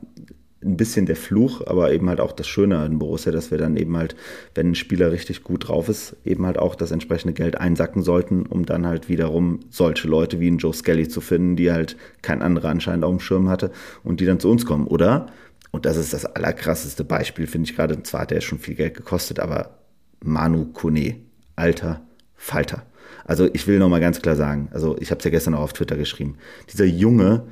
[0.63, 3.77] ein bisschen der Fluch, aber eben halt auch das Schöne an Borussia, dass wir dann
[3.77, 4.15] eben halt,
[4.55, 8.45] wenn ein Spieler richtig gut drauf ist, eben halt auch das entsprechende Geld einsacken sollten,
[8.45, 12.41] um dann halt wiederum solche Leute wie ein Joe Skelly zu finden, die halt kein
[12.41, 13.71] anderer anscheinend auf dem Schirm hatte
[14.03, 14.87] und die dann zu uns kommen.
[14.87, 15.27] Oder,
[15.71, 18.95] und das ist das allerkrasseste Beispiel, finde ich gerade, zwar hat er schon viel Geld
[18.95, 19.79] gekostet, aber
[20.23, 21.17] Manu Kone,
[21.55, 22.01] alter
[22.35, 22.83] Falter.
[23.25, 25.73] Also ich will nochmal ganz klar sagen, also ich habe es ja gestern auch auf
[25.73, 26.37] Twitter geschrieben,
[26.71, 27.43] dieser Junge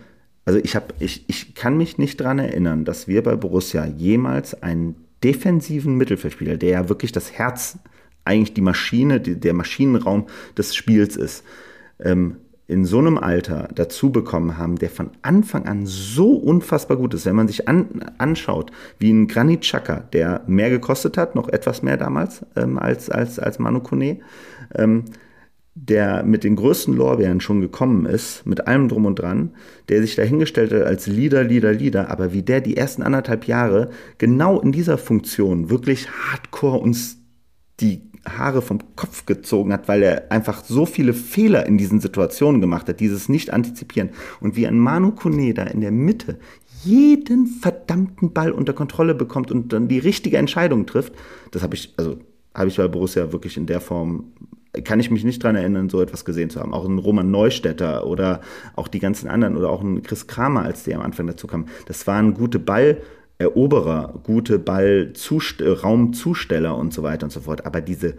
[0.46, 4.62] Also ich, hab, ich, ich kann mich nicht daran erinnern, dass wir bei Borussia jemals
[4.62, 7.78] einen defensiven Mittelfeldspieler, der ja wirklich das Herz,
[8.26, 10.28] eigentlich die Maschine, die, der Maschinenraum
[10.58, 11.44] des Spiels ist,
[12.00, 17.14] ähm, in so einem Alter dazu bekommen haben, der von Anfang an so unfassbar gut
[17.14, 17.26] ist.
[17.26, 21.84] Wenn man sich an, anschaut, wie ein Granit Xhaka, der mehr gekostet hat, noch etwas
[21.84, 24.20] mehr damals ähm, als, als, als Manu Kone,
[24.74, 25.04] ähm,
[25.74, 29.52] der mit den größten Lorbeeren schon gekommen ist, mit allem drum und dran,
[29.88, 33.90] der sich dahingestellt hat als Leader, Leader, Leader, aber wie der die ersten anderthalb Jahre
[34.18, 37.18] genau in dieser Funktion wirklich hardcore uns
[37.80, 42.62] die Haare vom Kopf gezogen hat, weil er einfach so viele Fehler in diesen Situationen
[42.62, 44.12] gemacht hat, dieses Nicht-Antizipieren.
[44.40, 46.38] Und wie ein Manu Kuneda in der Mitte
[46.84, 51.14] jeden verdammten Ball unter Kontrolle bekommt und dann die richtige Entscheidung trifft,
[51.52, 52.18] das habe ich, also
[52.54, 54.34] habe ich bei Borussia wirklich in der Form,
[54.84, 56.74] kann ich mich nicht dran erinnern, so etwas gesehen zu haben.
[56.74, 58.42] Auch ein Roman Neustädter oder
[58.76, 61.68] auch die ganzen anderen oder auch ein Chris Kramer, als der am Anfang dazu kam.
[61.88, 63.02] Das waren gute Ball,
[63.38, 67.66] Eroberer, gute Ball-Raumzusteller und so weiter und so fort.
[67.66, 68.16] Aber diese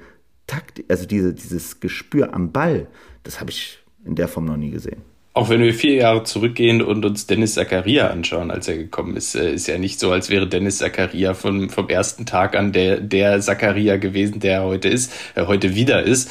[0.47, 2.89] Takt, also diese, dieses Gespür am Ball,
[3.23, 5.01] das habe ich in der Form noch nie gesehen.
[5.35, 9.35] Auch wenn wir vier Jahre zurückgehen und uns Dennis Zakaria anschauen, als er gekommen ist,
[9.35, 13.01] äh, ist ja nicht so, als wäre Dennis Zakaria vom, vom ersten Tag an der,
[13.01, 16.31] der Zakaria gewesen, der er heute ist, er heute wieder ist.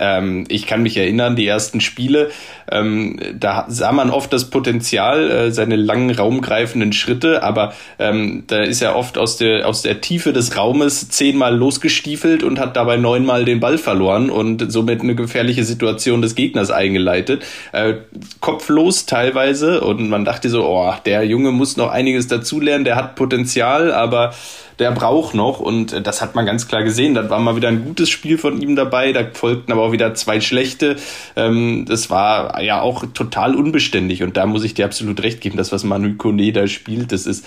[0.00, 2.30] Ähm, ich kann mich erinnern, die ersten Spiele,
[2.70, 8.62] ähm, da sah man oft das Potenzial, äh, seine langen raumgreifenden Schritte, aber ähm, da
[8.62, 12.96] ist er oft aus der, aus der Tiefe des Raumes zehnmal losgestiefelt und hat dabei
[12.96, 17.44] neunmal den Ball verloren und somit eine gefährliche Situation des Gegners eingeleitet.
[17.72, 17.94] Äh,
[18.40, 23.16] kopflos teilweise und man dachte so, oh, der Junge muss noch einiges dazulernen, der hat
[23.16, 24.32] Potenzial, aber
[24.80, 27.14] der braucht noch und äh, das hat man ganz klar gesehen.
[27.14, 30.14] Da war mal wieder ein gutes Spiel von ihm dabei, da folgten aber auch wieder
[30.14, 30.96] zwei schlechte.
[31.36, 35.56] Ähm, das war ja auch total unbeständig und da muss ich dir absolut recht geben,
[35.56, 37.44] das was Manu Kone da spielt, das ist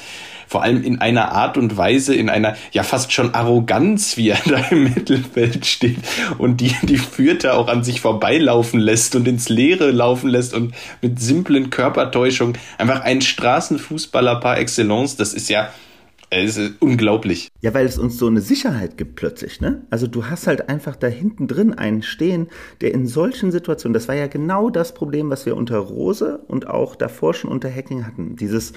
[0.47, 4.39] vor allem in einer Art und Weise, in einer ja fast schon Arroganz, wie er
[4.45, 5.97] da im Mittelfeld steht
[6.37, 10.53] und die, die führt er auch an sich vorbeilaufen lässt und ins Leere laufen lässt
[10.53, 15.69] und mit simplen Körpertäuschungen einfach ein Straßenfußballer par excellence, das ist ja
[16.41, 17.49] es ist unglaublich.
[17.61, 19.85] Ja, weil es uns so eine Sicherheit gibt plötzlich, ne?
[19.89, 22.47] Also du hast halt einfach da hinten drin einen stehen,
[22.81, 26.67] der in solchen Situationen, das war ja genau das Problem, was wir unter Rose und
[26.67, 28.35] auch davor schon unter Hacking hatten.
[28.35, 28.73] Dieses,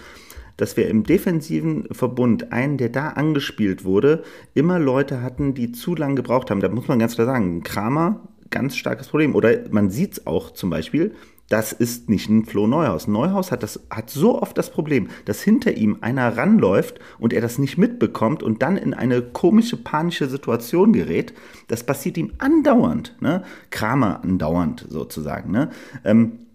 [0.57, 4.23] dass wir im defensiven Verbund einen, der da angespielt wurde,
[4.55, 6.61] immer Leute hatten, die zu lange gebraucht haben.
[6.61, 9.35] Da muss man ganz klar sagen, Kramer, ganz starkes Problem.
[9.35, 11.15] Oder man sieht es auch zum Beispiel,
[11.49, 13.07] das ist nicht ein Flo Neuhaus.
[13.07, 17.41] Neuhaus hat, das, hat so oft das Problem, dass hinter ihm einer ranläuft und er
[17.41, 21.35] das nicht mitbekommt und dann in eine komische, panische Situation gerät.
[21.69, 23.17] Das passiert ihm andauernd.
[23.21, 23.45] Ne?
[23.71, 25.53] Kramer andauernd sozusagen.
[25.53, 25.71] Ne?
[26.05, 26.46] Ähm,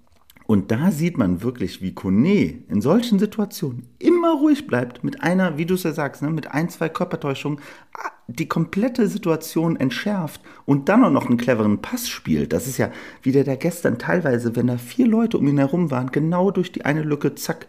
[0.51, 5.57] und da sieht man wirklich, wie Kone in solchen Situationen immer ruhig bleibt, mit einer,
[5.57, 7.59] wie du es ja sagst, ne, mit ein, zwei Körpertäuschungen,
[7.93, 12.51] ah, die komplette Situation entschärft und dann auch noch einen cleveren Pass spielt.
[12.51, 15.89] Das ist ja, wie der da gestern teilweise, wenn da vier Leute um ihn herum
[15.89, 17.67] waren, genau durch die eine Lücke, zack,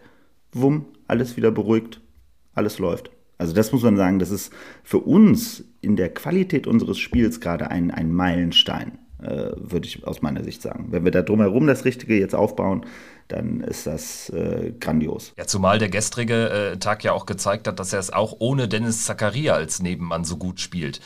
[0.51, 2.01] wumm, alles wieder beruhigt,
[2.53, 3.11] alles läuft.
[3.37, 4.51] Also das muss man sagen, das ist
[4.83, 10.21] für uns in der Qualität unseres Spiels gerade ein, ein Meilenstein äh, würde ich aus
[10.21, 10.87] meiner Sicht sagen.
[10.89, 12.85] Wenn wir da drumherum das Richtige jetzt aufbauen,
[13.27, 15.33] dann ist das äh, grandios.
[15.37, 18.67] Ja, zumal der gestrige äh, Tag ja auch gezeigt hat, dass er es auch ohne
[18.67, 20.99] Dennis Zakaria als Nebenmann so gut spielt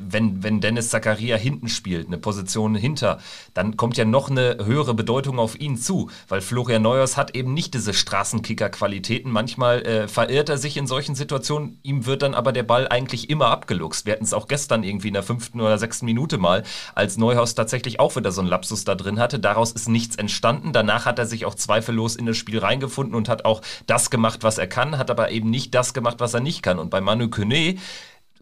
[0.00, 3.18] wenn, wenn Dennis Zakaria hinten spielt, eine Position hinter,
[3.52, 7.52] dann kommt ja noch eine höhere Bedeutung auf ihn zu, weil Florian Neuers hat eben
[7.52, 9.30] nicht diese Straßenkicker-Qualitäten.
[9.30, 13.28] Manchmal äh, verirrt er sich in solchen Situationen, ihm wird dann aber der Ball eigentlich
[13.28, 14.06] immer abgeluchst.
[14.06, 16.62] Wir hatten es auch gestern irgendwie in der fünften oder sechsten Minute mal,
[16.94, 19.38] als Neuhaus tatsächlich auch wieder so einen Lapsus da drin hatte.
[19.38, 20.72] Daraus ist nichts entstanden.
[20.72, 24.42] Danach hat er sich auch zweifellos in das Spiel reingefunden und hat auch das gemacht,
[24.42, 26.78] was er kann, hat aber eben nicht das gemacht, was er nicht kann.
[26.78, 27.76] Und bei Manu Kone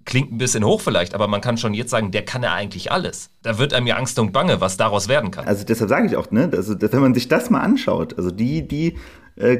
[0.05, 2.91] Klingt ein bisschen hoch vielleicht, aber man kann schon jetzt sagen, der kann ja eigentlich
[2.91, 3.31] alles.
[3.43, 5.47] Da wird einem ja Angst und Bange, was daraus werden kann.
[5.47, 8.67] Also deshalb sage ich auch, ne, also wenn man sich das mal anschaut, also die,
[8.67, 8.97] die,
[9.37, 9.59] äh,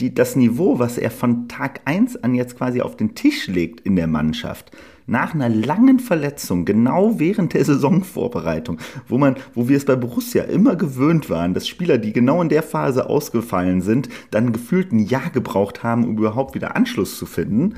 [0.00, 3.80] die, das Niveau, was er von Tag 1 an jetzt quasi auf den Tisch legt
[3.80, 4.72] in der Mannschaft,
[5.06, 10.44] nach einer langen Verletzung, genau während der Saisonvorbereitung, wo man, wo wir es bei Borussia
[10.44, 14.98] immer gewöhnt waren, dass Spieler, die genau in der Phase ausgefallen sind, dann gefühlt ein
[14.98, 17.74] Jahr gebraucht haben, um überhaupt wieder Anschluss zu finden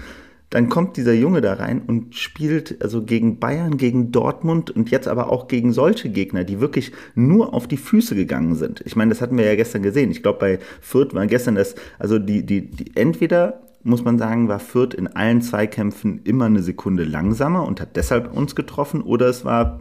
[0.51, 5.09] dann kommt dieser Junge da rein und spielt also gegen Bayern, gegen Dortmund und jetzt
[5.09, 8.81] aber auch gegen solche Gegner, die wirklich nur auf die Füße gegangen sind.
[8.85, 10.11] Ich meine, das hatten wir ja gestern gesehen.
[10.11, 14.49] Ich glaube, bei Fürth war gestern das, also die, die, die, entweder muss man sagen,
[14.49, 19.29] war Fürth in allen Zweikämpfen immer eine Sekunde langsamer und hat deshalb uns getroffen oder
[19.29, 19.81] es war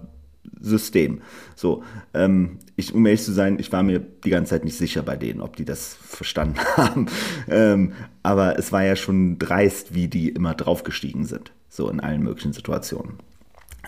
[0.60, 1.21] System.
[1.56, 5.01] So, ähm, ich, um ehrlich zu sein, ich war mir die ganze Zeit nicht sicher
[5.01, 7.08] bei denen, ob die das verstanden haben.
[7.47, 7.93] Ähm,
[8.25, 11.51] aber es war ja schon dreist, wie die immer draufgestiegen sind.
[11.69, 13.19] So in allen möglichen Situationen.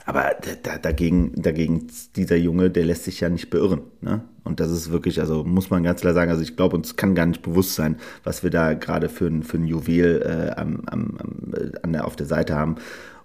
[0.06, 3.82] Aber da, dagegen, dagegen, dieser Junge, der lässt sich ja nicht beirren.
[4.00, 4.22] Ne?
[4.44, 7.16] Und das ist wirklich, also muss man ganz klar sagen, also ich glaube, uns kann
[7.16, 10.84] gar nicht bewusst sein, was wir da gerade für ein, für ein Juwel äh, am,
[10.86, 11.18] am,
[11.82, 12.76] an der, auf der Seite haben.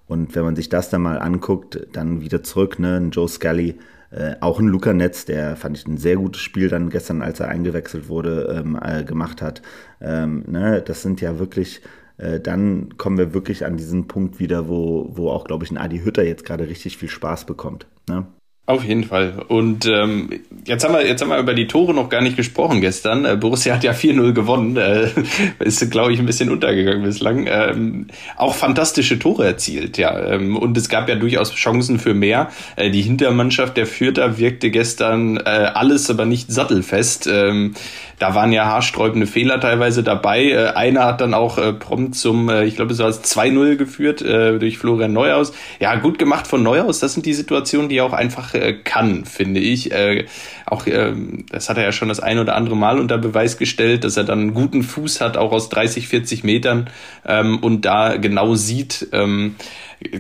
[0.07, 3.79] Und wenn man sich das dann mal anguckt, dann wieder zurück, ne, Joe Scully,
[4.12, 7.40] äh, auch ein Luca Netz, der fand ich ein sehr gutes Spiel dann gestern, als
[7.40, 9.62] er eingewechselt wurde, ähm, äh, gemacht hat.
[10.01, 11.83] Ähm, ne, das sind ja wirklich
[12.18, 15.79] äh, dann kommen wir wirklich an diesen Punkt wieder, wo, wo auch, glaube ich, ein
[15.79, 17.87] Adi Hütter jetzt gerade richtig viel Spaß bekommt.
[18.09, 18.27] Ne?
[18.64, 19.42] Auf jeden Fall.
[19.48, 20.31] Und ähm,
[20.64, 23.25] jetzt, haben wir, jetzt haben wir über die Tore noch gar nicht gesprochen gestern.
[23.25, 24.77] Äh, Borussia hat ja 4-0 gewonnen.
[24.77, 25.09] Äh,
[25.59, 27.48] ist, glaube ich, ein bisschen untergegangen bislang.
[27.51, 30.16] Ähm, auch fantastische Tore erzielt, ja.
[30.16, 32.53] Ähm, und es gab ja durchaus Chancen für mehr.
[32.77, 37.27] Äh, die Hintermannschaft der Fürther wirkte gestern äh, alles, aber nicht sattelfest.
[37.27, 37.75] Ähm,
[38.20, 40.44] da waren ja haarsträubende Fehler teilweise dabei.
[40.44, 45.12] Äh, einer hat dann auch prompt zum, ich glaube, es war 2-0 geführt durch Florian
[45.12, 45.53] Neuhaus.
[45.81, 47.01] Ja, gut gemacht von Neuhaus.
[47.01, 48.52] Das sind die Situationen, die auch einfach
[48.85, 49.93] kann, finde ich.
[49.93, 50.27] Äh,
[50.67, 51.12] auch, äh,
[51.51, 54.25] das hat er ja schon das ein oder andere Mal unter Beweis gestellt, dass er
[54.25, 56.91] dann einen guten Fuß hat, auch aus 30, 40 Metern
[57.27, 59.57] ähm, und da genau sieht, ähm,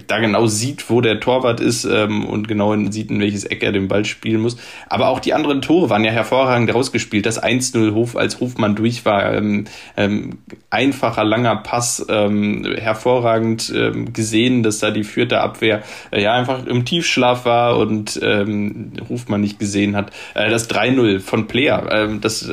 [0.06, 3.72] da genau sieht, wo der Torwart ist ähm, und genau sieht, in welches Eck er
[3.72, 4.56] den Ball spielen muss.
[4.88, 7.26] Aber auch die anderen Tore waren ja hervorragend rausgespielt.
[7.26, 9.64] Das 1-0 Hof, als Hofmann durch war, ähm,
[9.96, 10.38] ähm,
[10.70, 16.66] einfacher, langer Pass, ähm, hervorragend ähm, gesehen, dass da die vierte Abwehr äh, ja einfach
[16.66, 20.10] im Tiefschlaf war und ähm, Hofmann nicht gesehen hat.
[20.34, 22.50] Äh, das 3-0 von Player, äh, das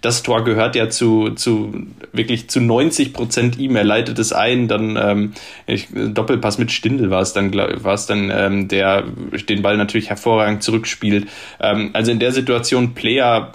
[0.00, 3.76] das Tor gehört ja zu, zu wirklich zu 90 Prozent ihm.
[3.76, 5.32] Er leitet es ein, dann ähm,
[5.66, 9.04] ich, Doppelpass mit Stindel war es dann, war es dann, ähm, der
[9.48, 11.28] den Ball natürlich hervorragend zurückspielt.
[11.60, 13.52] Ähm, also in der Situation Player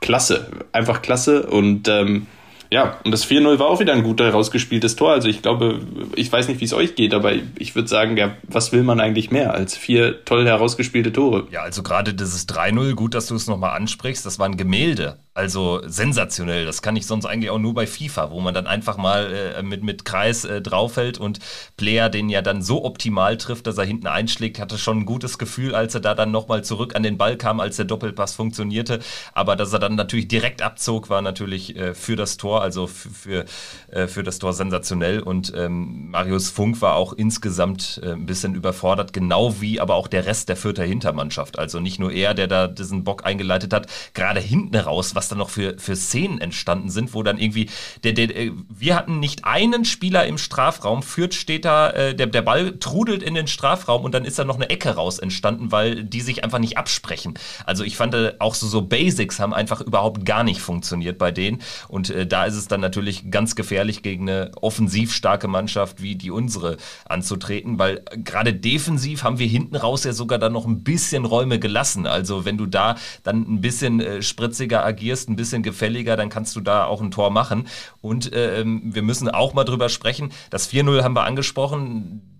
[0.00, 2.26] klasse, einfach klasse und ähm,
[2.70, 5.12] ja, und das 4-0 war auch wieder ein gut herausgespieltes Tor.
[5.12, 5.80] Also ich glaube,
[6.14, 9.00] ich weiß nicht, wie es euch geht, aber ich würde sagen, ja, was will man
[9.00, 11.46] eigentlich mehr als vier toll herausgespielte Tore?
[11.50, 15.18] Ja, also gerade dieses 3-0, gut, dass du es nochmal ansprichst, das war ein Gemälde.
[15.36, 16.64] Also sensationell.
[16.64, 19.62] Das kann ich sonst eigentlich auch nur bei FIFA, wo man dann einfach mal äh,
[19.62, 21.40] mit, mit Kreis äh, draufhält und
[21.76, 24.58] Player den ja dann so optimal trifft, dass er hinten einschlägt.
[24.58, 27.60] Hatte schon ein gutes Gefühl, als er da dann nochmal zurück an den Ball kam,
[27.60, 29.00] als der Doppelpass funktionierte.
[29.34, 33.44] Aber dass er dann natürlich direkt abzog, war natürlich äh, für das Tor, also für,
[33.88, 35.20] äh, für das Tor sensationell.
[35.20, 40.08] Und ähm, Marius Funk war auch insgesamt äh, ein bisschen überfordert, genau wie aber auch
[40.08, 41.58] der Rest der Fürther Hintermannschaft.
[41.58, 45.28] Also nicht nur er, der da diesen Bock eingeleitet hat, gerade hinten raus, was was
[45.28, 47.68] dann noch für, für Szenen entstanden sind, wo dann irgendwie,
[48.04, 52.28] der, der, äh, wir hatten nicht einen Spieler im Strafraum, Fürth steht da, äh, der,
[52.28, 55.72] der Ball trudelt in den Strafraum und dann ist da noch eine Ecke raus entstanden,
[55.72, 57.34] weil die sich einfach nicht absprechen.
[57.64, 61.32] Also ich fand äh, auch so, so Basics haben einfach überhaupt gar nicht funktioniert bei
[61.32, 66.02] denen und äh, da ist es dann natürlich ganz gefährlich gegen eine offensiv starke Mannschaft
[66.02, 66.76] wie die unsere
[67.08, 71.58] anzutreten, weil gerade defensiv haben wir hinten raus ja sogar dann noch ein bisschen Räume
[71.58, 72.06] gelassen.
[72.06, 76.56] Also wenn du da dann ein bisschen äh, spritziger agierst, ein bisschen gefälliger, dann kannst
[76.56, 77.66] du da auch ein Tor machen.
[78.00, 80.30] Und äh, wir müssen auch mal drüber sprechen.
[80.50, 82.35] Das 4-0 haben wir angesprochen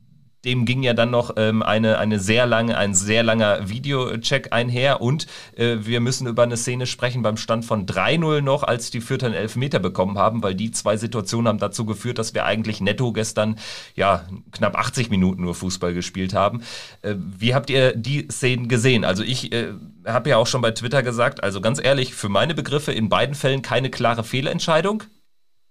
[0.46, 5.00] dem ging ja dann noch ähm, eine, eine sehr lange, ein sehr langer Videocheck einher
[5.00, 9.00] und äh, wir müssen über eine Szene sprechen beim Stand von 3-0 noch, als die
[9.00, 12.80] Fürther einen Elfmeter bekommen haben, weil die zwei Situationen haben dazu geführt, dass wir eigentlich
[12.80, 13.58] netto gestern
[13.96, 16.62] ja knapp 80 Minuten nur Fußball gespielt haben.
[17.02, 19.04] Äh, wie habt ihr die Szenen gesehen?
[19.04, 19.72] Also ich äh,
[20.06, 23.34] habe ja auch schon bei Twitter gesagt, also ganz ehrlich, für meine Begriffe in beiden
[23.34, 25.02] Fällen keine klare Fehlentscheidung.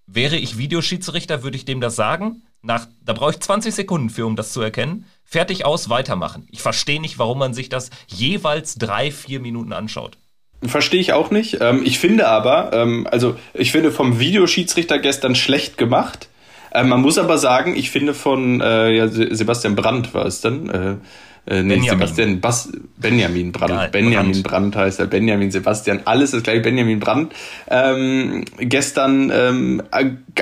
[0.07, 2.43] Wäre ich Videoschiedsrichter, würde ich dem das sagen.
[2.65, 5.05] Nach, da brauche ich 20 Sekunden für, um das zu erkennen.
[5.23, 6.47] Fertig aus, weitermachen.
[6.49, 10.17] Ich verstehe nicht, warum man sich das jeweils drei, vier Minuten anschaut.
[10.63, 11.59] Verstehe ich auch nicht.
[11.61, 16.27] Ähm, ich finde aber, ähm, also ich finde vom Videoschiedsrichter gestern schlecht gemacht.
[16.73, 20.69] Ähm, man muss aber sagen, ich finde von äh, ja, Sebastian Brandt war es dann,
[20.69, 20.95] äh,
[21.47, 21.99] äh, nee, Benjamin.
[21.99, 23.73] Sebastian Bas Benjamin Brandt.
[23.73, 24.43] Geil, Benjamin Brandt.
[24.43, 25.05] Brandt heißt er.
[25.05, 26.01] Benjamin Sebastian.
[26.05, 27.33] Alles ist gleich Benjamin Brandt.
[27.69, 29.83] Ähm, gestern ähm,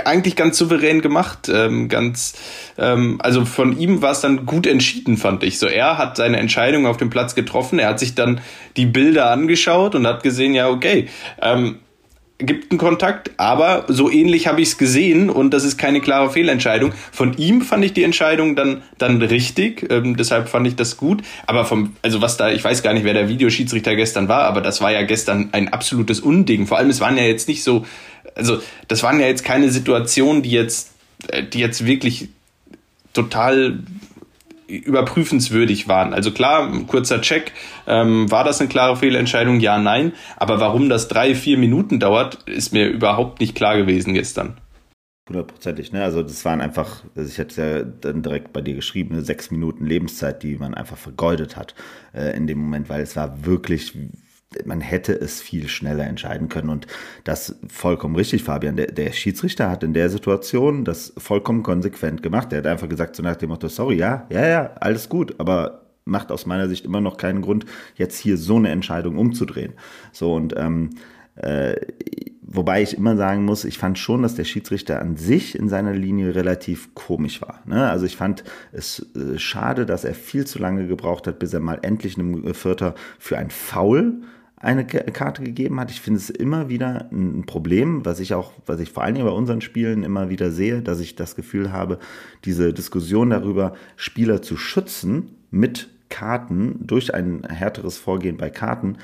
[0.06, 1.50] eigentlich ganz souverän gemacht.
[1.54, 2.36] Ähm, ganz,
[2.78, 5.60] ähm, also von ihm war es dann gut entschieden, fand ich.
[5.60, 7.80] So, er hat seine Entscheidung auf dem Platz getroffen.
[7.80, 8.40] Er hat sich dann
[8.78, 11.10] die Bilder angeschaut und hat gesehen, ja, okay,
[11.42, 11.80] ähm,
[12.46, 16.32] gibt einen Kontakt, aber so ähnlich habe ich es gesehen und das ist keine klare
[16.32, 16.92] Fehlentscheidung.
[17.12, 21.22] Von ihm fand ich die Entscheidung dann, dann richtig, ähm, deshalb fand ich das gut.
[21.48, 24.62] Aber vom, also was da, ich weiß gar nicht, wer der Videoschiedsrichter gestern war, aber
[24.62, 26.68] das war ja gestern ein absolutes Unding.
[26.68, 27.86] Vor allem, es waren ja jetzt nicht so,
[28.36, 30.92] also das waren ja jetzt keine Situationen, die jetzt,
[31.28, 32.30] äh, die jetzt wirklich
[33.14, 33.80] total
[34.78, 36.14] überprüfenswürdig waren.
[36.14, 37.52] Also klar, kurzer Check,
[37.88, 39.60] ähm, war das eine klare Fehlentscheidung?
[39.60, 40.14] Ja, nein.
[40.38, 44.58] Aber warum das drei, vier Minuten dauert, ist mir überhaupt nicht klar gewesen gestern.
[45.30, 46.04] Hundertprozentig, ne?
[46.04, 49.52] Also das waren einfach, also ich hatte ja dann direkt bei dir geschrieben, eine sechs
[49.52, 51.76] Minuten Lebenszeit, die man einfach vergeudet hat
[52.14, 53.98] äh, in dem Moment, weil es war wirklich
[54.66, 56.70] man hätte es viel schneller entscheiden können.
[56.70, 56.88] Und
[57.24, 58.76] das vollkommen richtig, Fabian.
[58.76, 62.52] Der, der, Schiedsrichter hat in der Situation das vollkommen konsequent gemacht.
[62.52, 65.84] Der hat einfach gesagt, so nach dem Motto, sorry, ja, ja, ja, alles gut, aber
[66.06, 69.74] macht aus meiner Sicht immer noch keinen Grund, jetzt hier so eine Entscheidung umzudrehen.
[70.12, 70.92] So und ähm,
[71.36, 71.76] äh,
[72.42, 75.94] wobei ich immer sagen muss, ich fand schon, dass der Schiedsrichter an sich in seiner
[75.94, 77.62] Linie relativ komisch war.
[77.66, 77.90] Ne?
[77.90, 81.60] Also ich fand es äh, schade, dass er viel zu lange gebraucht hat, bis er
[81.60, 84.22] mal endlich einem Vierter für ein Foul
[84.64, 85.92] eine Karte gegeben hat.
[85.92, 89.28] Ich finde es immer wieder ein Problem, was ich auch, was ich vor allen Dingen
[89.28, 92.00] bei unseren Spielen immer wieder sehe, dass ich das Gefühl habe,
[92.46, 98.98] diese Diskussion darüber, Spieler zu schützen mit Karten durch ein härteres Vorgehen bei Karten,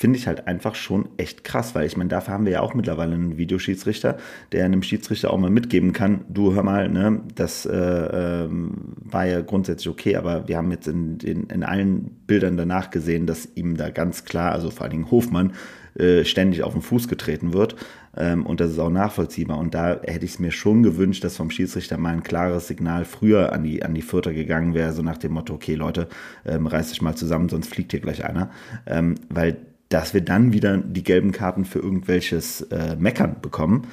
[0.00, 2.72] finde ich halt einfach schon echt krass, weil ich meine, dafür haben wir ja auch
[2.72, 4.16] mittlerweile einen Videoschiedsrichter,
[4.50, 9.26] der einem Schiedsrichter auch mal mitgeben kann, du hör mal, ne, das äh, äh, war
[9.26, 13.46] ja grundsätzlich okay, aber wir haben jetzt in, in, in allen Bildern danach gesehen, dass
[13.56, 15.52] ihm da ganz klar, also vor allen Dingen Hofmann,
[15.98, 17.76] äh, ständig auf den Fuß getreten wird.
[18.16, 19.58] Ähm, und das ist auch nachvollziehbar.
[19.58, 23.04] Und da hätte ich es mir schon gewünscht, dass vom Schiedsrichter mal ein klares Signal
[23.04, 26.08] früher an die, an die Vierter gegangen wäre, so nach dem Motto, okay Leute,
[26.46, 28.50] ähm, reißt euch mal zusammen, sonst fliegt hier gleich einer.
[28.86, 29.58] Ähm, weil
[29.90, 33.88] dass wir dann wieder die gelben Karten für irgendwelches äh, Meckern bekommen.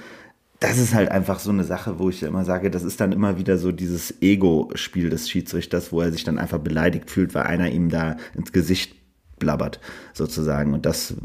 [0.60, 3.38] Das ist halt einfach so eine Sache, wo ich immer sage, das ist dann immer
[3.38, 7.70] wieder so dieses Ego-Spiel des Schiedsrichters, wo er sich dann einfach beleidigt fühlt, weil einer
[7.70, 8.96] ihm da ins Gesicht
[9.40, 9.80] blabbert,
[10.14, 10.74] sozusagen.
[10.74, 11.16] Und das,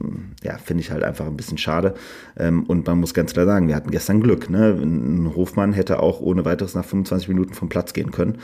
[0.42, 1.94] ja, finde ich halt einfach ein bisschen schade.
[2.36, 4.50] Ähm, und man muss ganz klar sagen, wir hatten gestern Glück.
[4.50, 4.70] Ne?
[4.70, 8.38] Ein Hofmann hätte auch ohne weiteres nach 25 Minuten vom Platz gehen können.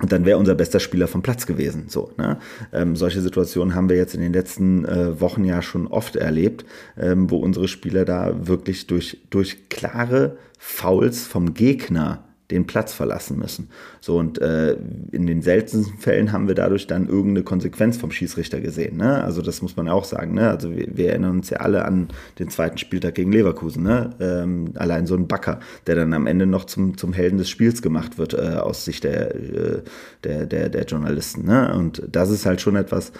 [0.00, 1.84] Und dann wäre unser bester Spieler vom Platz gewesen.
[1.88, 2.38] So, ne?
[2.72, 6.64] ähm, solche Situationen haben wir jetzt in den letzten äh, Wochen ja schon oft erlebt,
[6.98, 13.38] ähm, wo unsere Spieler da wirklich durch, durch klare Fouls vom Gegner den Platz verlassen
[13.38, 13.68] müssen.
[14.00, 14.76] So und äh,
[15.12, 18.98] in den seltensten Fällen haben wir dadurch dann irgendeine Konsequenz vom Schießrichter gesehen.
[18.98, 19.24] Ne?
[19.24, 20.34] Also das muss man auch sagen.
[20.34, 20.50] Ne?
[20.50, 23.82] Also wir, wir, erinnern uns ja alle an den zweiten Spieltag gegen Leverkusen.
[23.82, 24.10] Ne?
[24.20, 27.80] Ähm, allein so ein Backer, der dann am Ende noch zum, zum Helden des Spiels
[27.80, 29.82] gemacht wird äh, aus Sicht der, äh,
[30.22, 31.46] der, der, der Journalisten.
[31.46, 31.74] Ne?
[31.74, 33.12] Und das ist halt schon etwas,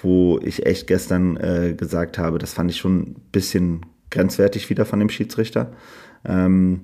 [0.00, 4.84] wo ich echt gestern äh, gesagt habe, das fand ich schon ein bisschen grenzwertig wieder
[4.84, 5.72] von dem Schiedsrichter.
[6.24, 6.82] Ähm,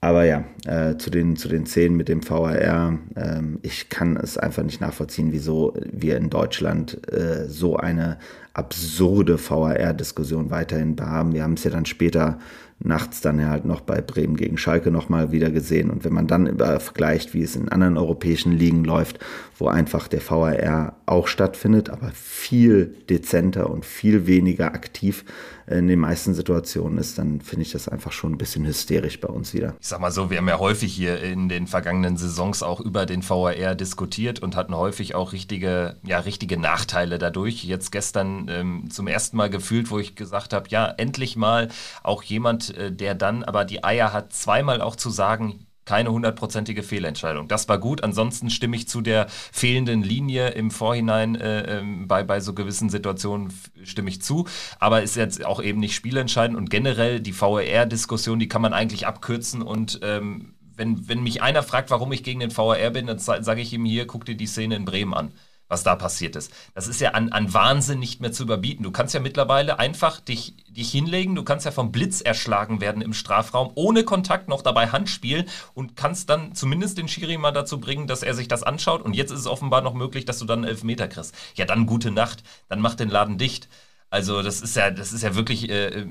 [0.00, 4.36] aber ja, äh, zu, den, zu den Szenen mit dem VAR, äh, ich kann es
[4.36, 8.18] einfach nicht nachvollziehen, wieso wir in Deutschland äh, so eine
[8.52, 11.32] absurde VAR-Diskussion weiterhin haben.
[11.32, 12.38] Wir haben es ja dann später
[12.78, 15.90] nachts dann halt noch bei Bremen gegen Schalke nochmal wieder gesehen.
[15.90, 19.18] Und wenn man dann vergleicht, wie es in anderen europäischen Ligen läuft,
[19.58, 25.24] wo einfach der VAR auch stattfindet, aber viel dezenter und viel weniger aktiv
[25.66, 29.28] in den meisten Situationen ist, dann finde ich das einfach schon ein bisschen hysterisch bei
[29.28, 29.74] uns wieder.
[29.80, 33.04] Ich sag mal so, wir haben ja häufig hier in den vergangenen Saisons auch über
[33.04, 37.64] den VAR diskutiert und hatten häufig auch richtige, ja, richtige Nachteile dadurch.
[37.64, 41.68] Jetzt gestern ähm, zum ersten Mal gefühlt, wo ich gesagt habe, ja, endlich mal
[42.02, 46.82] auch jemand, äh, der dann aber die Eier hat, zweimal auch zu sagen, keine hundertprozentige
[46.82, 47.48] Fehlentscheidung.
[47.48, 48.04] Das war gut.
[48.04, 52.90] Ansonsten stimme ich zu der fehlenden Linie im Vorhinein äh, ähm, bei, bei so gewissen
[52.90, 53.52] Situationen
[53.84, 54.46] stimme ich zu.
[54.78, 59.06] Aber ist jetzt auch eben nicht spielentscheidend und generell die VAR-Diskussion, die kann man eigentlich
[59.06, 63.18] abkürzen und ähm, wenn, wenn mich einer fragt, warum ich gegen den VAR bin, dann
[63.18, 65.32] sage ich ihm hier, guck dir die Szene in Bremen an
[65.68, 66.52] was da passiert ist.
[66.74, 68.84] Das ist ja an, an Wahnsinn nicht mehr zu überbieten.
[68.84, 73.02] Du kannst ja mittlerweile einfach dich, dich hinlegen, du kannst ja vom Blitz erschlagen werden
[73.02, 77.52] im Strafraum, ohne Kontakt noch dabei Hand spielen und kannst dann zumindest den Schiri mal
[77.52, 79.02] dazu bringen, dass er sich das anschaut.
[79.02, 81.34] Und jetzt ist es offenbar noch möglich, dass du dann einen Elfmeter kriegst.
[81.56, 83.68] Ja, dann gute Nacht, dann mach den Laden dicht.
[84.10, 86.06] Also das ist ja, das ist ja wirklich äh,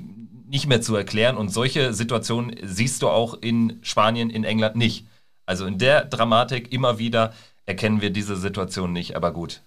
[0.48, 1.38] nicht mehr zu erklären.
[1.38, 5.08] Und solche Situationen siehst du auch in Spanien, in England nicht.
[5.46, 7.34] Also in der Dramatik immer wieder
[7.66, 9.62] erkennen wir diese Situation nicht, aber gut.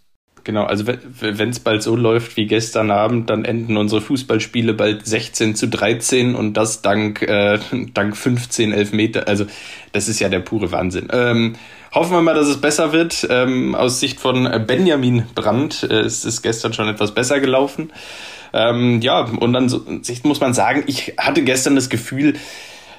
[0.44, 5.04] Genau, also wenn es bald so läuft wie gestern Abend, dann enden unsere Fußballspiele bald
[5.04, 7.58] 16 zu 13 und das dank, äh,
[7.92, 9.28] dank 15 Elfmeter.
[9.28, 9.46] Also
[9.92, 11.08] das ist ja der pure Wahnsinn.
[11.12, 11.56] Ähm,
[11.92, 13.26] hoffen wir mal, dass es besser wird.
[13.28, 17.92] Ähm, aus Sicht von Benjamin Brandt äh, ist es gestern schon etwas besser gelaufen.
[18.52, 19.84] Ähm, ja, und dann so,
[20.22, 22.36] muss man sagen, ich hatte gestern das Gefühl,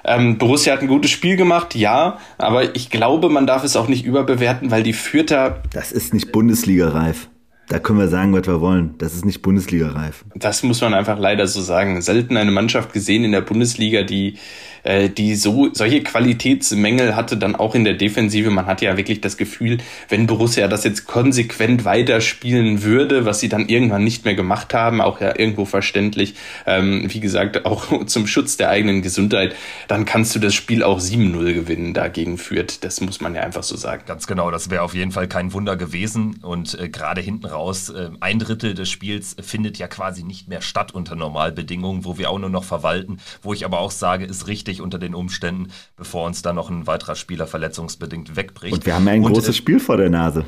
[0.04, 3.88] ähm, Borussia hat ein gutes Spiel gemacht, ja, aber ich glaube, man darf es auch
[3.88, 5.62] nicht überbewerten, weil die Fürther.
[5.72, 7.30] Das ist nicht Bundesliga-reif.
[7.70, 8.96] Da können wir sagen, was wir wollen.
[8.98, 10.26] Das ist nicht Bundesliga-reif.
[10.34, 12.02] Das muss man einfach leider so sagen.
[12.02, 14.38] Selten eine Mannschaft gesehen in der Bundesliga, die
[14.84, 18.50] äh, die so solche Qualitätsmängel hatte, dann auch in der Defensive.
[18.50, 19.78] Man hatte ja wirklich das Gefühl,
[20.08, 25.02] wenn Borussia das jetzt konsequent weiterspielen würde, was sie dann irgendwann nicht mehr gemacht haben,
[25.02, 29.56] auch ja irgendwo verständlich, ähm, wie gesagt, auch zum Schutz der eigenen Gesundheit,
[29.88, 32.84] dann kannst du das Spiel auch 7-0 gewinnen dagegen führt.
[32.84, 34.04] Das muss man ja einfach so sagen.
[34.06, 36.40] Ganz genau, das wäre auf jeden Fall kein Wunder gewesen.
[36.42, 40.62] Und äh, gerade hinten raus, äh, ein Drittel des Spiels findet ja quasi nicht mehr
[40.62, 44.48] statt unter Normalbedingungen, wo wir auch nur noch verwalten, wo ich aber auch sage, ist
[44.48, 48.74] richtig unter den Umständen, bevor uns da noch ein weiterer Spieler verletzungsbedingt wegbricht.
[48.74, 50.46] Und wir haben ja ein Und, großes äh, Spiel vor der Nase.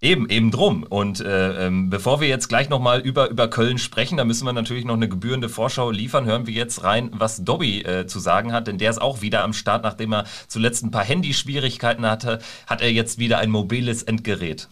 [0.00, 0.84] Eben, eben drum.
[0.84, 4.52] Und äh, ähm, bevor wir jetzt gleich nochmal über, über Köln sprechen, da müssen wir
[4.52, 6.24] natürlich noch eine gebührende Vorschau liefern.
[6.24, 9.42] Hören wir jetzt rein, was Dobby äh, zu sagen hat, denn der ist auch wieder
[9.42, 12.38] am Start, nachdem er zuletzt ein paar Handyschwierigkeiten hatte,
[12.68, 14.68] hat er jetzt wieder ein mobiles Endgerät.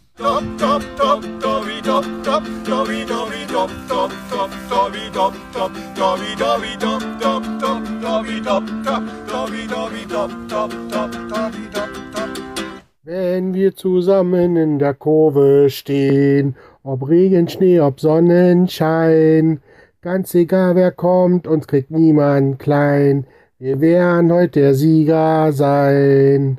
[13.09, 19.61] Wenn wir zusammen in der Kurve stehen, ob Regen, Schnee, ob Sonnenschein,
[20.03, 23.29] ganz egal wer kommt, uns kriegt niemand klein,
[23.61, 26.59] wir werden heute der Sieger sein.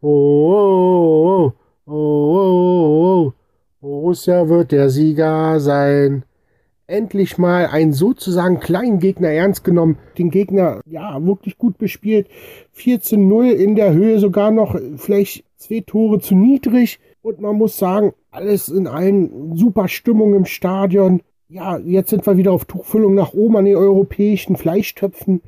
[0.00, 1.52] Oh, oh,
[1.86, 3.32] oh, oh, oh, oh,
[3.80, 6.22] Borussia wird der Sieger sein
[6.90, 12.28] endlich mal einen sozusagen kleinen Gegner ernst genommen, den Gegner ja wirklich gut bespielt.
[12.76, 18.12] 14-0 in der Höhe sogar noch vielleicht zwei Tore zu niedrig und man muss sagen,
[18.30, 21.22] alles in allen super Stimmung im Stadion.
[21.48, 25.42] Ja, jetzt sind wir wieder auf Tuchfüllung nach oben an den europäischen Fleischtöpfen.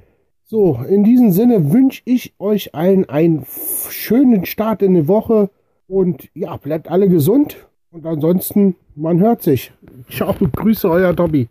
[0.44, 3.46] So, in diesem Sinne wünsche ich euch allen einen
[3.88, 5.50] schönen Start in die Woche
[5.88, 7.56] und ja, bleibt alle gesund
[7.92, 9.72] und ansonsten, man hört sich.
[10.10, 11.48] Ciao, Grüße, euer Dobby.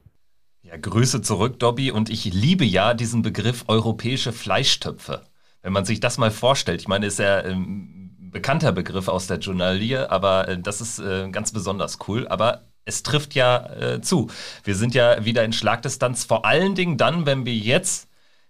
[0.64, 1.92] Ja, Grüße zurück, Dobby.
[1.92, 5.22] Und ich liebe ja diesen Begriff europäische Fleischtöpfe.
[5.62, 9.28] Wenn man sich das mal vorstellt, ich meine, ist ja ein ähm, bekannter Begriff aus
[9.28, 12.28] der Journalie, aber äh, das ist äh, ganz besonders cool.
[12.28, 14.30] Aber es trifft ja äh, zu.
[14.64, 18.10] Wir sind ja wieder in Schlagdistanz, vor allen Dingen dann, wenn wir jetzt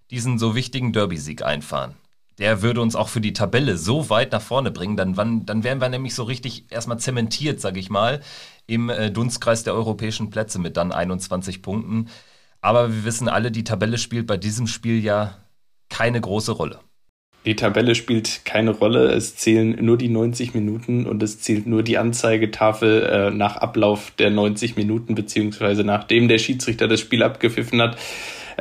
[0.10, 1.96] diesen so wichtigen Derby-Sieg einfahren
[2.42, 5.64] der würde uns auch für die Tabelle so weit nach vorne bringen, dann, wann, dann
[5.64, 8.20] wären wir nämlich so richtig erstmal zementiert, sage ich mal,
[8.66, 12.10] im äh, Dunstkreis der europäischen Plätze mit dann 21 Punkten.
[12.60, 15.38] Aber wir wissen alle, die Tabelle spielt bei diesem Spiel ja
[15.90, 16.80] keine große Rolle.
[17.46, 21.84] Die Tabelle spielt keine Rolle, es zählen nur die 90 Minuten und es zählt nur
[21.84, 27.82] die Anzeigetafel äh, nach Ablauf der 90 Minuten, beziehungsweise nachdem der Schiedsrichter das Spiel abgepfiffen
[27.82, 27.98] hat.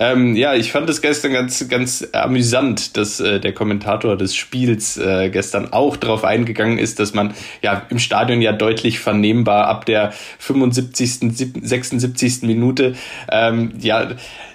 [0.01, 4.97] Ähm, ja, ich fand es gestern ganz, ganz amüsant, dass äh, der Kommentator des Spiels
[4.97, 9.85] äh, gestern auch darauf eingegangen ist, dass man ja im Stadion ja deutlich vernehmbar ab
[9.85, 12.43] der 75., 76.
[12.45, 12.95] Minute
[13.31, 14.09] ähm, ja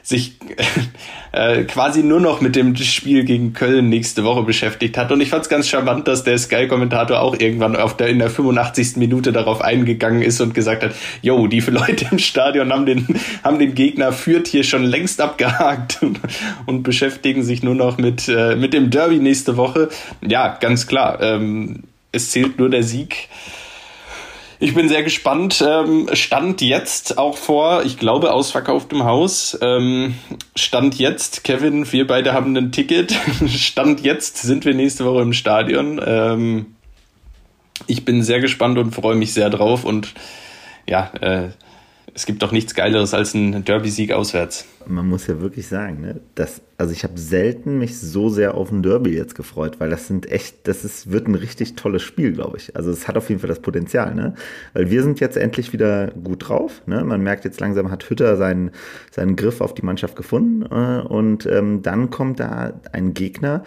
[0.06, 0.34] sich
[1.32, 5.12] äh, quasi nur noch mit dem Spiel gegen Köln nächste Woche beschäftigt hat.
[5.12, 8.30] Und ich fand es ganz charmant, dass der Sky-Kommentator auch irgendwann auf der, in der
[8.30, 8.98] 85.
[8.98, 10.92] Minute darauf eingegangen ist und gesagt hat,
[11.24, 13.08] yo, die Leute im Stadion haben den,
[13.44, 16.20] haben den Gegner führt hier schon längst abgehakt und,
[16.66, 19.90] und beschäftigen sich nur noch mit, äh, mit dem Derby nächste Woche.
[20.26, 21.22] Ja, ganz klar.
[21.22, 23.30] Ähm, es zählt nur der Sieg.
[24.60, 25.64] Ich bin sehr gespannt.
[25.68, 29.58] Ähm, stand jetzt auch vor, ich glaube, ausverkauftem Haus.
[29.62, 30.16] Ähm,
[30.56, 33.14] stand jetzt, Kevin, wir beide haben ein Ticket.
[33.50, 36.02] Stand jetzt sind wir nächste Woche im Stadion.
[36.04, 36.68] Ähm,
[37.88, 39.84] ich bin sehr gespannt und freue mich sehr drauf.
[39.84, 40.14] Und
[40.88, 41.50] ja, äh,
[42.16, 44.66] es gibt doch nichts Geileres als ein Derby-Sieg auswärts.
[44.88, 48.72] Man muss ja wirklich sagen, ne, dass, also ich habe selten mich so sehr auf
[48.72, 52.32] ein Derby jetzt gefreut, weil das sind echt, das ist, wird ein richtig tolles Spiel,
[52.32, 52.74] glaube ich.
[52.74, 54.34] Also es hat auf jeden Fall das Potenzial, ne?
[54.72, 56.82] Weil wir sind jetzt endlich wieder gut drauf.
[56.86, 57.04] Ne?
[57.04, 58.72] Man merkt jetzt langsam, hat Hütter seinen,
[59.12, 60.62] seinen Griff auf die Mannschaft gefunden.
[60.72, 63.66] Äh, und ähm, dann kommt da ein Gegner,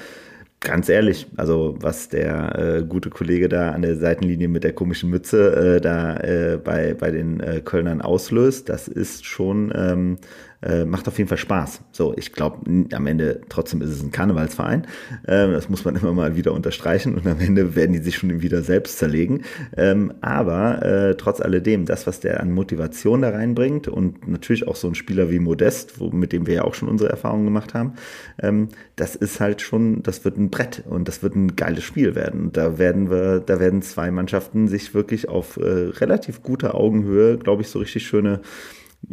[0.60, 5.08] Ganz ehrlich, also was der äh, gute Kollege da an der Seitenlinie mit der komischen
[5.08, 10.18] Mütze äh, da äh, bei, bei den äh, Kölnern auslöst, das ist schon ähm,
[10.62, 11.82] äh, macht auf jeden Fall Spaß.
[11.92, 12.58] So, ich glaube,
[12.92, 14.86] am Ende trotzdem ist es ein Karnevalsverein.
[15.24, 18.42] Äh, das muss man immer mal wieder unterstreichen und am Ende werden die sich schon
[18.42, 19.44] wieder selbst zerlegen.
[19.76, 24.76] Ähm, aber äh, trotz alledem, das, was der an Motivation da reinbringt und natürlich auch
[24.76, 27.74] so ein Spieler wie Modest, wo, mit dem wir ja auch schon unsere Erfahrungen gemacht
[27.74, 27.94] haben,
[28.42, 32.14] ähm, das ist halt schon, das wird ein Brett und das wird ein geiles Spiel
[32.14, 32.50] werden.
[32.52, 37.62] Da werden wir, da werden zwei Mannschaften sich wirklich auf äh, relativ guter Augenhöhe, glaube
[37.62, 38.40] ich, so richtig schöne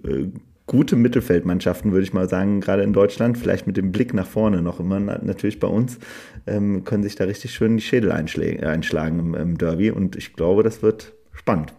[0.04, 0.28] äh,
[0.68, 4.62] gute Mittelfeldmannschaften, würde ich mal sagen, gerade in Deutschland, vielleicht mit dem Blick nach vorne
[4.62, 6.00] noch immer natürlich bei uns,
[6.48, 10.64] ähm, können sich da richtig schön die Schädel einschlagen im, im Derby und ich glaube,
[10.64, 11.74] das wird spannend.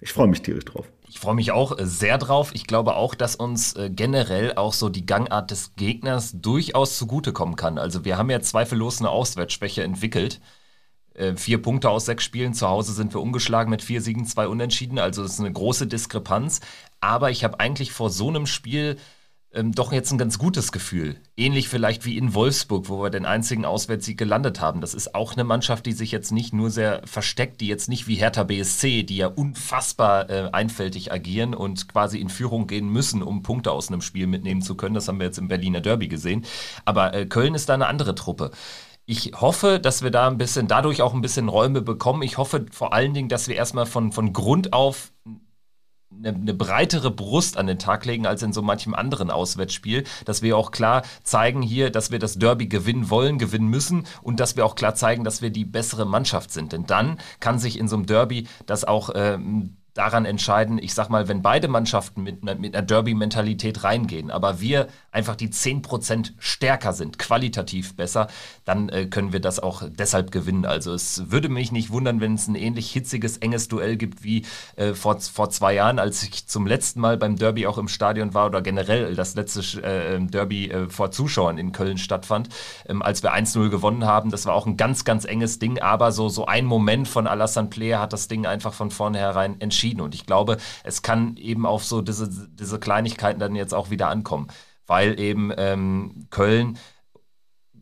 [0.00, 0.90] Ich freue mich tierisch drauf.
[1.08, 2.50] Ich freue mich auch äh, sehr drauf.
[2.54, 7.54] Ich glaube auch, dass uns äh, generell auch so die Gangart des Gegners durchaus zugutekommen
[7.54, 7.78] kann.
[7.78, 10.40] Also wir haben ja zweifellos eine Auswärtsschwäche entwickelt.
[11.14, 12.54] Äh, vier Punkte aus sechs Spielen.
[12.54, 14.98] Zu Hause sind wir umgeschlagen mit vier Siegen, zwei Unentschieden.
[14.98, 16.60] Also es ist eine große Diskrepanz.
[17.00, 18.96] Aber ich habe eigentlich vor so einem Spiel
[19.54, 21.16] ähm, doch jetzt ein ganz gutes Gefühl.
[21.36, 24.80] Ähnlich vielleicht wie in Wolfsburg, wo wir den einzigen Auswärtssieg gelandet haben.
[24.80, 28.08] Das ist auch eine Mannschaft, die sich jetzt nicht nur sehr versteckt, die jetzt nicht
[28.08, 33.22] wie Hertha BSC, die ja unfassbar äh, einfältig agieren und quasi in Führung gehen müssen,
[33.22, 34.94] um Punkte aus einem Spiel mitnehmen zu können.
[34.94, 36.44] Das haben wir jetzt im Berliner Derby gesehen.
[36.84, 38.52] Aber äh, Köln ist da eine andere Truppe.
[39.12, 42.22] Ich hoffe, dass wir da ein bisschen, dadurch auch ein bisschen Räume bekommen.
[42.22, 45.12] Ich hoffe vor allen Dingen, dass wir erstmal von, von Grund auf
[46.10, 50.40] eine, eine, breitere Brust an den Tag legen als in so manchem anderen Auswärtsspiel, dass
[50.40, 54.56] wir auch klar zeigen hier, dass wir das Derby gewinnen wollen, gewinnen müssen und dass
[54.56, 56.72] wir auch klar zeigen, dass wir die bessere Mannschaft sind.
[56.72, 61.10] Denn dann kann sich in so einem Derby das auch ähm, daran entscheiden, ich sag
[61.10, 66.94] mal, wenn beide Mannschaften mit, mit einer Derby-Mentalität reingehen, aber wir einfach die 10% stärker
[66.94, 68.28] sind, qualitativ besser,
[68.64, 70.64] dann äh, können wir das auch deshalb gewinnen.
[70.64, 74.46] Also es würde mich nicht wundern, wenn es ein ähnlich hitziges, enges Duell gibt wie
[74.76, 78.32] äh, vor, vor zwei Jahren, als ich zum letzten Mal beim Derby auch im Stadion
[78.32, 82.48] war oder generell das letzte äh, ähm, Derby äh, vor Zuschauern in Köln stattfand,
[82.88, 84.30] ähm, als wir 1-0 gewonnen haben.
[84.30, 87.68] Das war auch ein ganz, ganz enges Ding, aber so, so ein Moment von Alassane
[87.68, 89.81] Player hat das Ding einfach von vornherein entschieden.
[90.00, 94.08] Und ich glaube, es kann eben auf so diese, diese Kleinigkeiten dann jetzt auch wieder
[94.08, 94.48] ankommen
[94.86, 96.78] weil eben ähm, Köln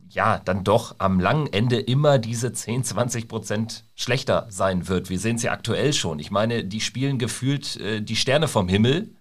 [0.07, 5.09] ja dann doch am langen Ende immer diese 10, 20 Prozent schlechter sein wird.
[5.09, 6.19] Wir sehen es ja aktuell schon.
[6.19, 9.15] Ich meine, die spielen gefühlt äh, die Sterne vom Himmel,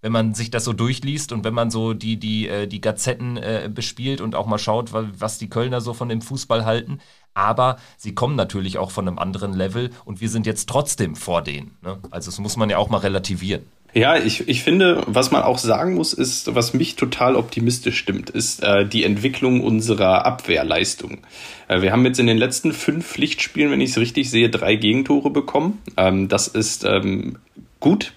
[0.00, 3.36] wenn man sich das so durchliest und wenn man so die, die, äh, die Gazetten
[3.36, 7.00] äh, bespielt und auch mal schaut, was die Kölner so von dem Fußball halten.
[7.34, 11.42] Aber sie kommen natürlich auch von einem anderen Level und wir sind jetzt trotzdem vor
[11.42, 11.76] denen.
[11.82, 11.98] Ne?
[12.10, 13.62] Also das muss man ja auch mal relativieren.
[13.92, 18.30] Ja, ich, ich finde, was man auch sagen muss, ist, was mich total optimistisch stimmt,
[18.30, 21.18] ist äh, die Entwicklung unserer Abwehrleistung.
[21.66, 24.76] Äh, wir haben jetzt in den letzten fünf Pflichtspielen, wenn ich es richtig sehe, drei
[24.76, 25.78] Gegentore bekommen.
[25.96, 27.38] Ähm, das ist ähm,
[27.80, 28.12] gut.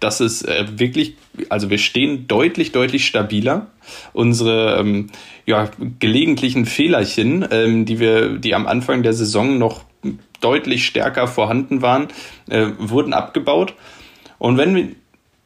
[0.00, 1.14] Das ist äh, wirklich,
[1.48, 3.68] also wir stehen deutlich, deutlich stabiler.
[4.12, 5.10] Unsere ähm,
[5.46, 9.84] ja, gelegentlichen Fehlerchen, ähm, die wir, die am Anfang der Saison noch
[10.40, 12.08] deutlich stärker vorhanden waren,
[12.48, 13.74] äh, wurden abgebaut.
[14.38, 14.88] Und wenn wir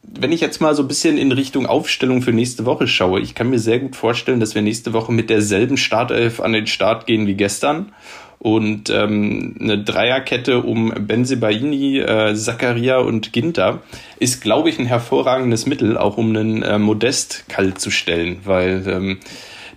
[0.09, 3.35] wenn ich jetzt mal so ein bisschen in Richtung Aufstellung für nächste Woche schaue, ich
[3.35, 7.05] kann mir sehr gut vorstellen, dass wir nächste Woche mit derselben Startelf an den Start
[7.05, 7.91] gehen wie gestern
[8.39, 13.81] und ähm, eine Dreierkette um Benzebaini, äh, Zakaria und Ginter
[14.19, 18.83] ist, glaube ich, ein hervorragendes Mittel, auch um einen äh, Modest kalt zu stellen, weil
[18.87, 19.17] ähm,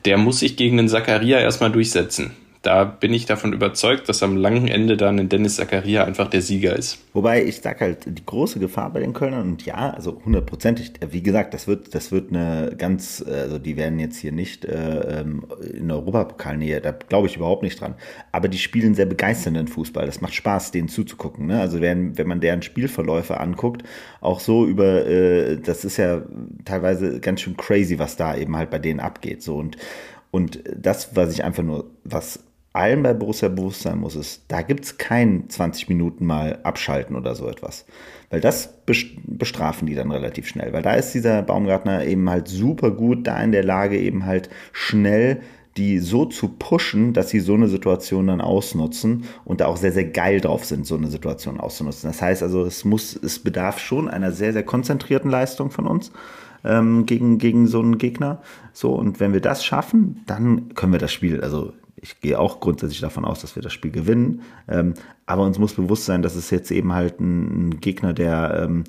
[0.04, 2.32] der muss sich gegen den Zakaria erstmal durchsetzen
[2.62, 6.42] da bin ich davon überzeugt, dass am langen Ende dann ein Dennis Zakaria einfach der
[6.42, 6.98] Sieger ist.
[7.14, 11.22] Wobei ich sage halt, die große Gefahr bei den Kölnern und ja, also hundertprozentig, wie
[11.22, 15.46] gesagt, das wird, das wird eine ganz, also die werden jetzt hier nicht äh, ähm,
[15.72, 17.94] in Europapokalnähe, da glaube ich überhaupt nicht dran.
[18.30, 20.04] Aber die spielen sehr begeisternden Fußball.
[20.04, 21.46] Das macht Spaß, denen zuzugucken.
[21.46, 21.60] Ne?
[21.60, 23.84] Also wenn, wenn man deren Spielverläufe anguckt,
[24.20, 26.20] auch so über, äh, das ist ja
[26.66, 29.42] teilweise ganz schön crazy, was da eben halt bei denen abgeht.
[29.42, 29.78] So und
[30.30, 32.38] und das, was ich einfach nur, was
[32.72, 37.16] allen bei Borussia bewusst sein muss, ist, da gibt es kein 20 Minuten mal abschalten
[37.16, 37.84] oder so etwas.
[38.30, 38.74] Weil das
[39.26, 40.72] bestrafen die dann relativ schnell.
[40.72, 44.50] Weil da ist dieser Baumgartner eben halt super gut da in der Lage, eben halt
[44.72, 45.40] schnell
[45.76, 49.92] die so zu pushen, dass sie so eine Situation dann ausnutzen und da auch sehr,
[49.92, 52.10] sehr geil drauf sind, so eine Situation auszunutzen.
[52.10, 56.10] Das heißt also, es muss, es bedarf schon einer sehr, sehr konzentrierten Leistung von uns
[56.64, 58.42] ähm, gegen, gegen so einen Gegner.
[58.72, 61.72] So, und wenn wir das schaffen, dann können wir das Spiel, also
[62.02, 64.42] ich gehe auch grundsätzlich davon aus, dass wir das Spiel gewinnen.
[64.68, 64.94] Ähm,
[65.26, 68.84] aber uns muss bewusst sein, dass es jetzt eben halt ein, ein Gegner, der ähm,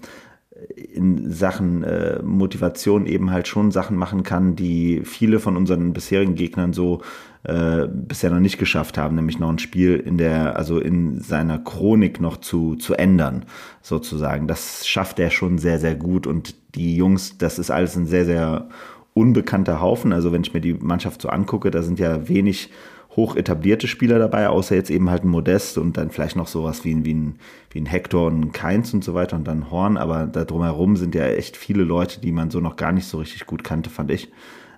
[0.75, 6.35] in Sachen äh, Motivation eben halt schon Sachen machen kann, die viele von unseren bisherigen
[6.35, 7.01] Gegnern so
[7.43, 11.57] äh, bisher noch nicht geschafft haben, nämlich noch ein Spiel in der, also in seiner
[11.57, 13.45] Chronik noch zu, zu ändern,
[13.81, 14.47] sozusagen.
[14.47, 18.25] Das schafft er schon sehr, sehr gut und die Jungs, das ist alles ein sehr,
[18.25, 18.69] sehr
[19.13, 20.13] unbekannter Haufen.
[20.13, 22.69] Also wenn ich mir die Mannschaft so angucke, da sind ja wenig
[23.15, 26.85] hoch etablierte Spieler dabei, außer jetzt eben halt ein Modest und dann vielleicht noch sowas
[26.85, 27.39] wie ein, wie ein,
[27.71, 30.95] wie ein Hector und ein Keins und so weiter und dann Horn, aber da drumherum
[30.95, 33.89] sind ja echt viele Leute, die man so noch gar nicht so richtig gut kannte,
[33.89, 34.31] fand ich.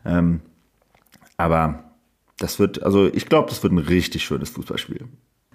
[0.03, 0.39] Ähm,
[1.37, 1.83] aber
[2.37, 5.05] das wird, also ich glaube, das wird ein richtig schönes Fußballspiel.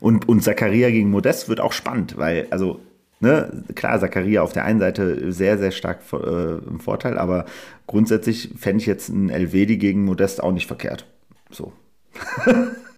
[0.01, 2.79] Und, und Zakaria gegen Modest wird auch spannend, weil, also,
[3.18, 7.47] ne, klar, Zakaria auf der einen Seite sehr, sehr stark äh, im Vorteil, aber
[7.89, 11.07] grundsätzlich fände ich jetzt ein Elvedi gegen Modest auch nicht verkehrt.
[11.51, 11.72] So,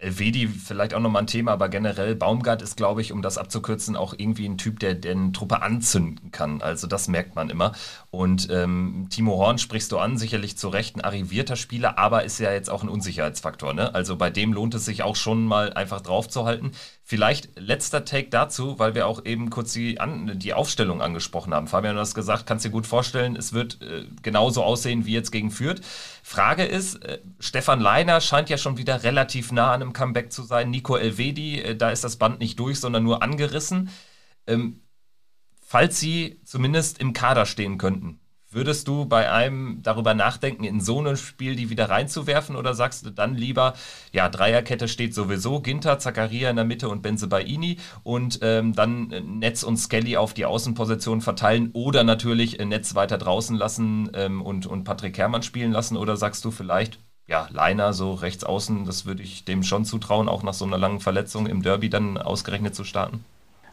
[0.00, 3.96] Elvedi vielleicht auch nochmal ein Thema, aber generell Baumgart ist, glaube ich, um das abzukürzen,
[3.96, 6.62] auch irgendwie ein Typ, der, eine Truppe anzünden kann.
[6.62, 7.72] Also das merkt man immer.
[8.10, 12.40] Und ähm, Timo Horn sprichst du an, sicherlich zu Recht ein arrivierter Spieler, aber ist
[12.40, 13.74] ja jetzt auch ein Unsicherheitsfaktor.
[13.74, 13.94] Ne?
[13.94, 16.72] Also bei dem lohnt es sich auch schon mal einfach draufzuhalten.
[17.10, 21.66] Vielleicht letzter Take dazu, weil wir auch eben kurz die, an, die Aufstellung angesprochen haben.
[21.66, 25.32] Fabian, du hast gesagt, kannst dir gut vorstellen, es wird äh, genauso aussehen wie jetzt
[25.32, 25.80] gegen Fürth.
[26.22, 30.44] Frage ist, äh, Stefan Leiner scheint ja schon wieder relativ nah an einem Comeback zu
[30.44, 30.70] sein.
[30.70, 33.90] Nico Elvedi, äh, da ist das Band nicht durch, sondern nur angerissen.
[34.46, 34.78] Ähm,
[35.60, 38.20] falls sie zumindest im Kader stehen könnten,
[38.52, 43.06] Würdest du bei einem darüber nachdenken, in so ein Spiel die wieder reinzuwerfen oder sagst
[43.06, 43.74] du dann lieber,
[44.10, 49.62] ja, Dreierkette steht sowieso, Ginter, Zakaria in der Mitte und Benzebaini und ähm, dann Netz
[49.62, 54.82] und Skelly auf die Außenposition verteilen oder natürlich Netz weiter draußen lassen ähm, und, und
[54.82, 56.98] Patrick Herrmann spielen lassen oder sagst du vielleicht,
[57.28, 60.78] ja, Leiner so rechts außen, das würde ich dem schon zutrauen, auch nach so einer
[60.78, 63.24] langen Verletzung im Derby dann ausgerechnet zu starten?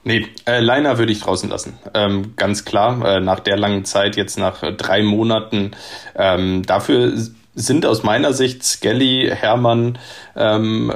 [0.08, 1.78] Nee, äh, Leiner würde ich draußen lassen.
[1.93, 5.72] Ähm, ganz klar, äh, nach der langen Zeit, jetzt nach äh, drei Monaten.
[6.16, 7.12] Ähm, dafür
[7.55, 9.99] sind aus meiner Sicht Skelly, Hermann
[10.38, 10.93] ähm,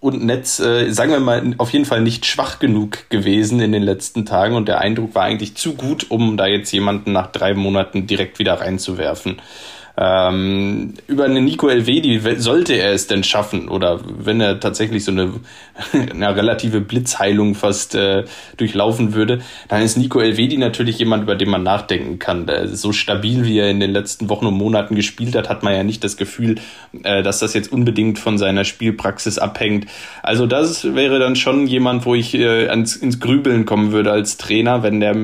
[0.00, 3.82] und Netz, äh, sagen wir mal, auf jeden Fall nicht schwach genug gewesen in den
[3.82, 4.54] letzten Tagen.
[4.54, 8.38] Und der Eindruck war eigentlich zu gut, um da jetzt jemanden nach drei Monaten direkt
[8.38, 9.40] wieder reinzuwerfen.
[9.98, 15.10] Ähm, über eine Nico Elvedi sollte er es denn schaffen oder wenn er tatsächlich so
[15.10, 15.32] eine,
[15.92, 18.24] eine relative Blitzheilung fast äh,
[18.58, 22.46] durchlaufen würde, dann ist Nico Elvedi natürlich jemand, über den man nachdenken kann.
[22.66, 25.82] So stabil wie er in den letzten Wochen und Monaten gespielt hat, hat man ja
[25.82, 26.56] nicht das Gefühl,
[27.02, 29.86] äh, dass das jetzt unbedingt von seiner Spielpraxis abhängt.
[30.22, 34.36] Also das wäre dann schon jemand, wo ich äh, ans, ins Grübeln kommen würde als
[34.36, 35.16] Trainer, wenn der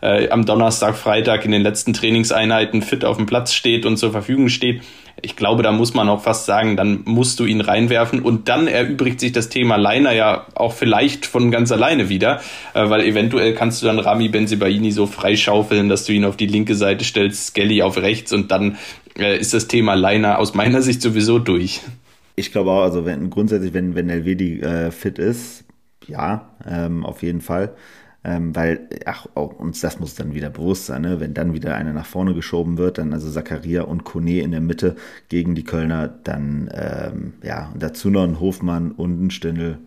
[0.00, 4.13] äh, am Donnerstag, Freitag in den letzten Trainingseinheiten fit auf dem Platz steht und so
[4.14, 4.82] Verfügung steht.
[5.22, 8.66] Ich glaube, da muss man auch fast sagen, dann musst du ihn reinwerfen und dann
[8.66, 12.40] erübrigt sich das Thema Leiner ja auch vielleicht von ganz alleine wieder,
[12.74, 16.46] äh, weil eventuell kannst du dann Rami Benzibaini so freischaufeln, dass du ihn auf die
[16.46, 18.76] linke Seite stellst, Skelly auf rechts und dann
[19.18, 21.80] äh, ist das Thema Leiner aus meiner Sicht sowieso durch.
[22.36, 25.64] Ich glaube auch, also wenn grundsätzlich, wenn, wenn Elvedi äh, fit ist,
[26.08, 27.74] ja, ähm, auf jeden Fall.
[28.24, 31.20] Ähm, weil, ach, auch uns das muss dann wieder bewusst sein, ne?
[31.20, 34.62] wenn dann wieder einer nach vorne geschoben wird, dann also Zakaria und Kone in der
[34.62, 34.96] Mitte
[35.28, 39.78] gegen die Kölner, dann, ähm, ja, und dazu noch ein Hofmann und ein Stindel,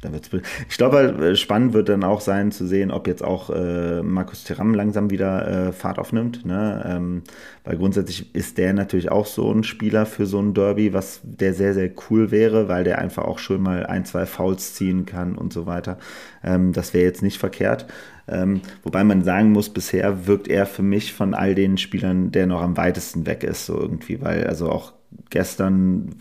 [0.00, 0.30] da wird's,
[0.68, 4.44] ich glaube, äh, spannend wird dann auch sein zu sehen, ob jetzt auch äh, Markus
[4.44, 6.46] Thuram langsam wieder äh, Fahrt aufnimmt.
[6.46, 6.84] Ne?
[6.86, 7.22] Ähm,
[7.64, 11.52] weil grundsätzlich ist der natürlich auch so ein Spieler für so ein Derby, was der
[11.52, 15.36] sehr, sehr cool wäre, weil der einfach auch schön mal ein, zwei Fouls ziehen kann
[15.36, 15.98] und so weiter.
[16.42, 17.86] Ähm, das wäre jetzt nicht verkehrt.
[18.26, 22.46] Ähm, wobei man sagen muss, bisher wirkt er für mich von all den Spielern, der
[22.46, 24.92] noch am weitesten weg ist, so irgendwie, weil also auch
[25.30, 26.14] gestern,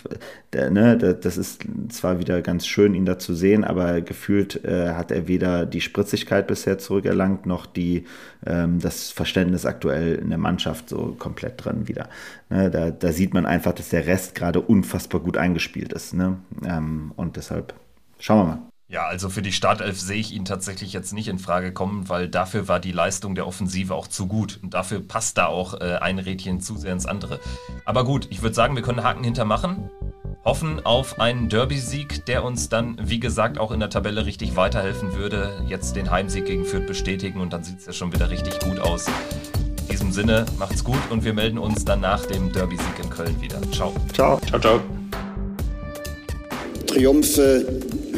[0.54, 4.94] der, ne, das ist zwar wieder ganz schön, ihn da zu sehen, aber gefühlt äh,
[4.94, 8.06] hat er weder die Spritzigkeit bisher zurückerlangt, noch die,
[8.46, 12.10] ähm, das Verständnis aktuell in der Mannschaft so komplett drin wieder.
[12.50, 16.14] Ne, da, da sieht man einfach, dass der Rest gerade unfassbar gut eingespielt ist.
[16.14, 16.38] Ne?
[16.66, 17.74] Ähm, und deshalb
[18.20, 18.69] schauen wir mal.
[18.92, 22.28] Ja, also für die Startelf sehe ich ihn tatsächlich jetzt nicht in Frage kommen, weil
[22.28, 24.60] dafür war die Leistung der Offensive auch zu gut.
[24.64, 27.40] Und dafür passt da auch äh, ein Rädchen zu sehr ins andere.
[27.86, 29.92] Aber gut, ich würde sagen, wir können Haken hintermachen.
[30.44, 35.14] Hoffen auf einen Derby-Sieg, der uns dann, wie gesagt, auch in der Tabelle richtig weiterhelfen
[35.14, 35.64] würde.
[35.68, 38.80] Jetzt den Heimsieg gegen Fürth bestätigen und dann sieht es ja schon wieder richtig gut
[38.80, 39.06] aus.
[39.82, 43.40] In diesem Sinne, macht's gut und wir melden uns dann nach dem Derby-Sieg in Köln
[43.40, 43.62] wieder.
[43.72, 43.94] Ciao.
[44.14, 44.40] Ciao.
[44.48, 44.82] Ciao, ciao.
[46.88, 47.99] Triumphe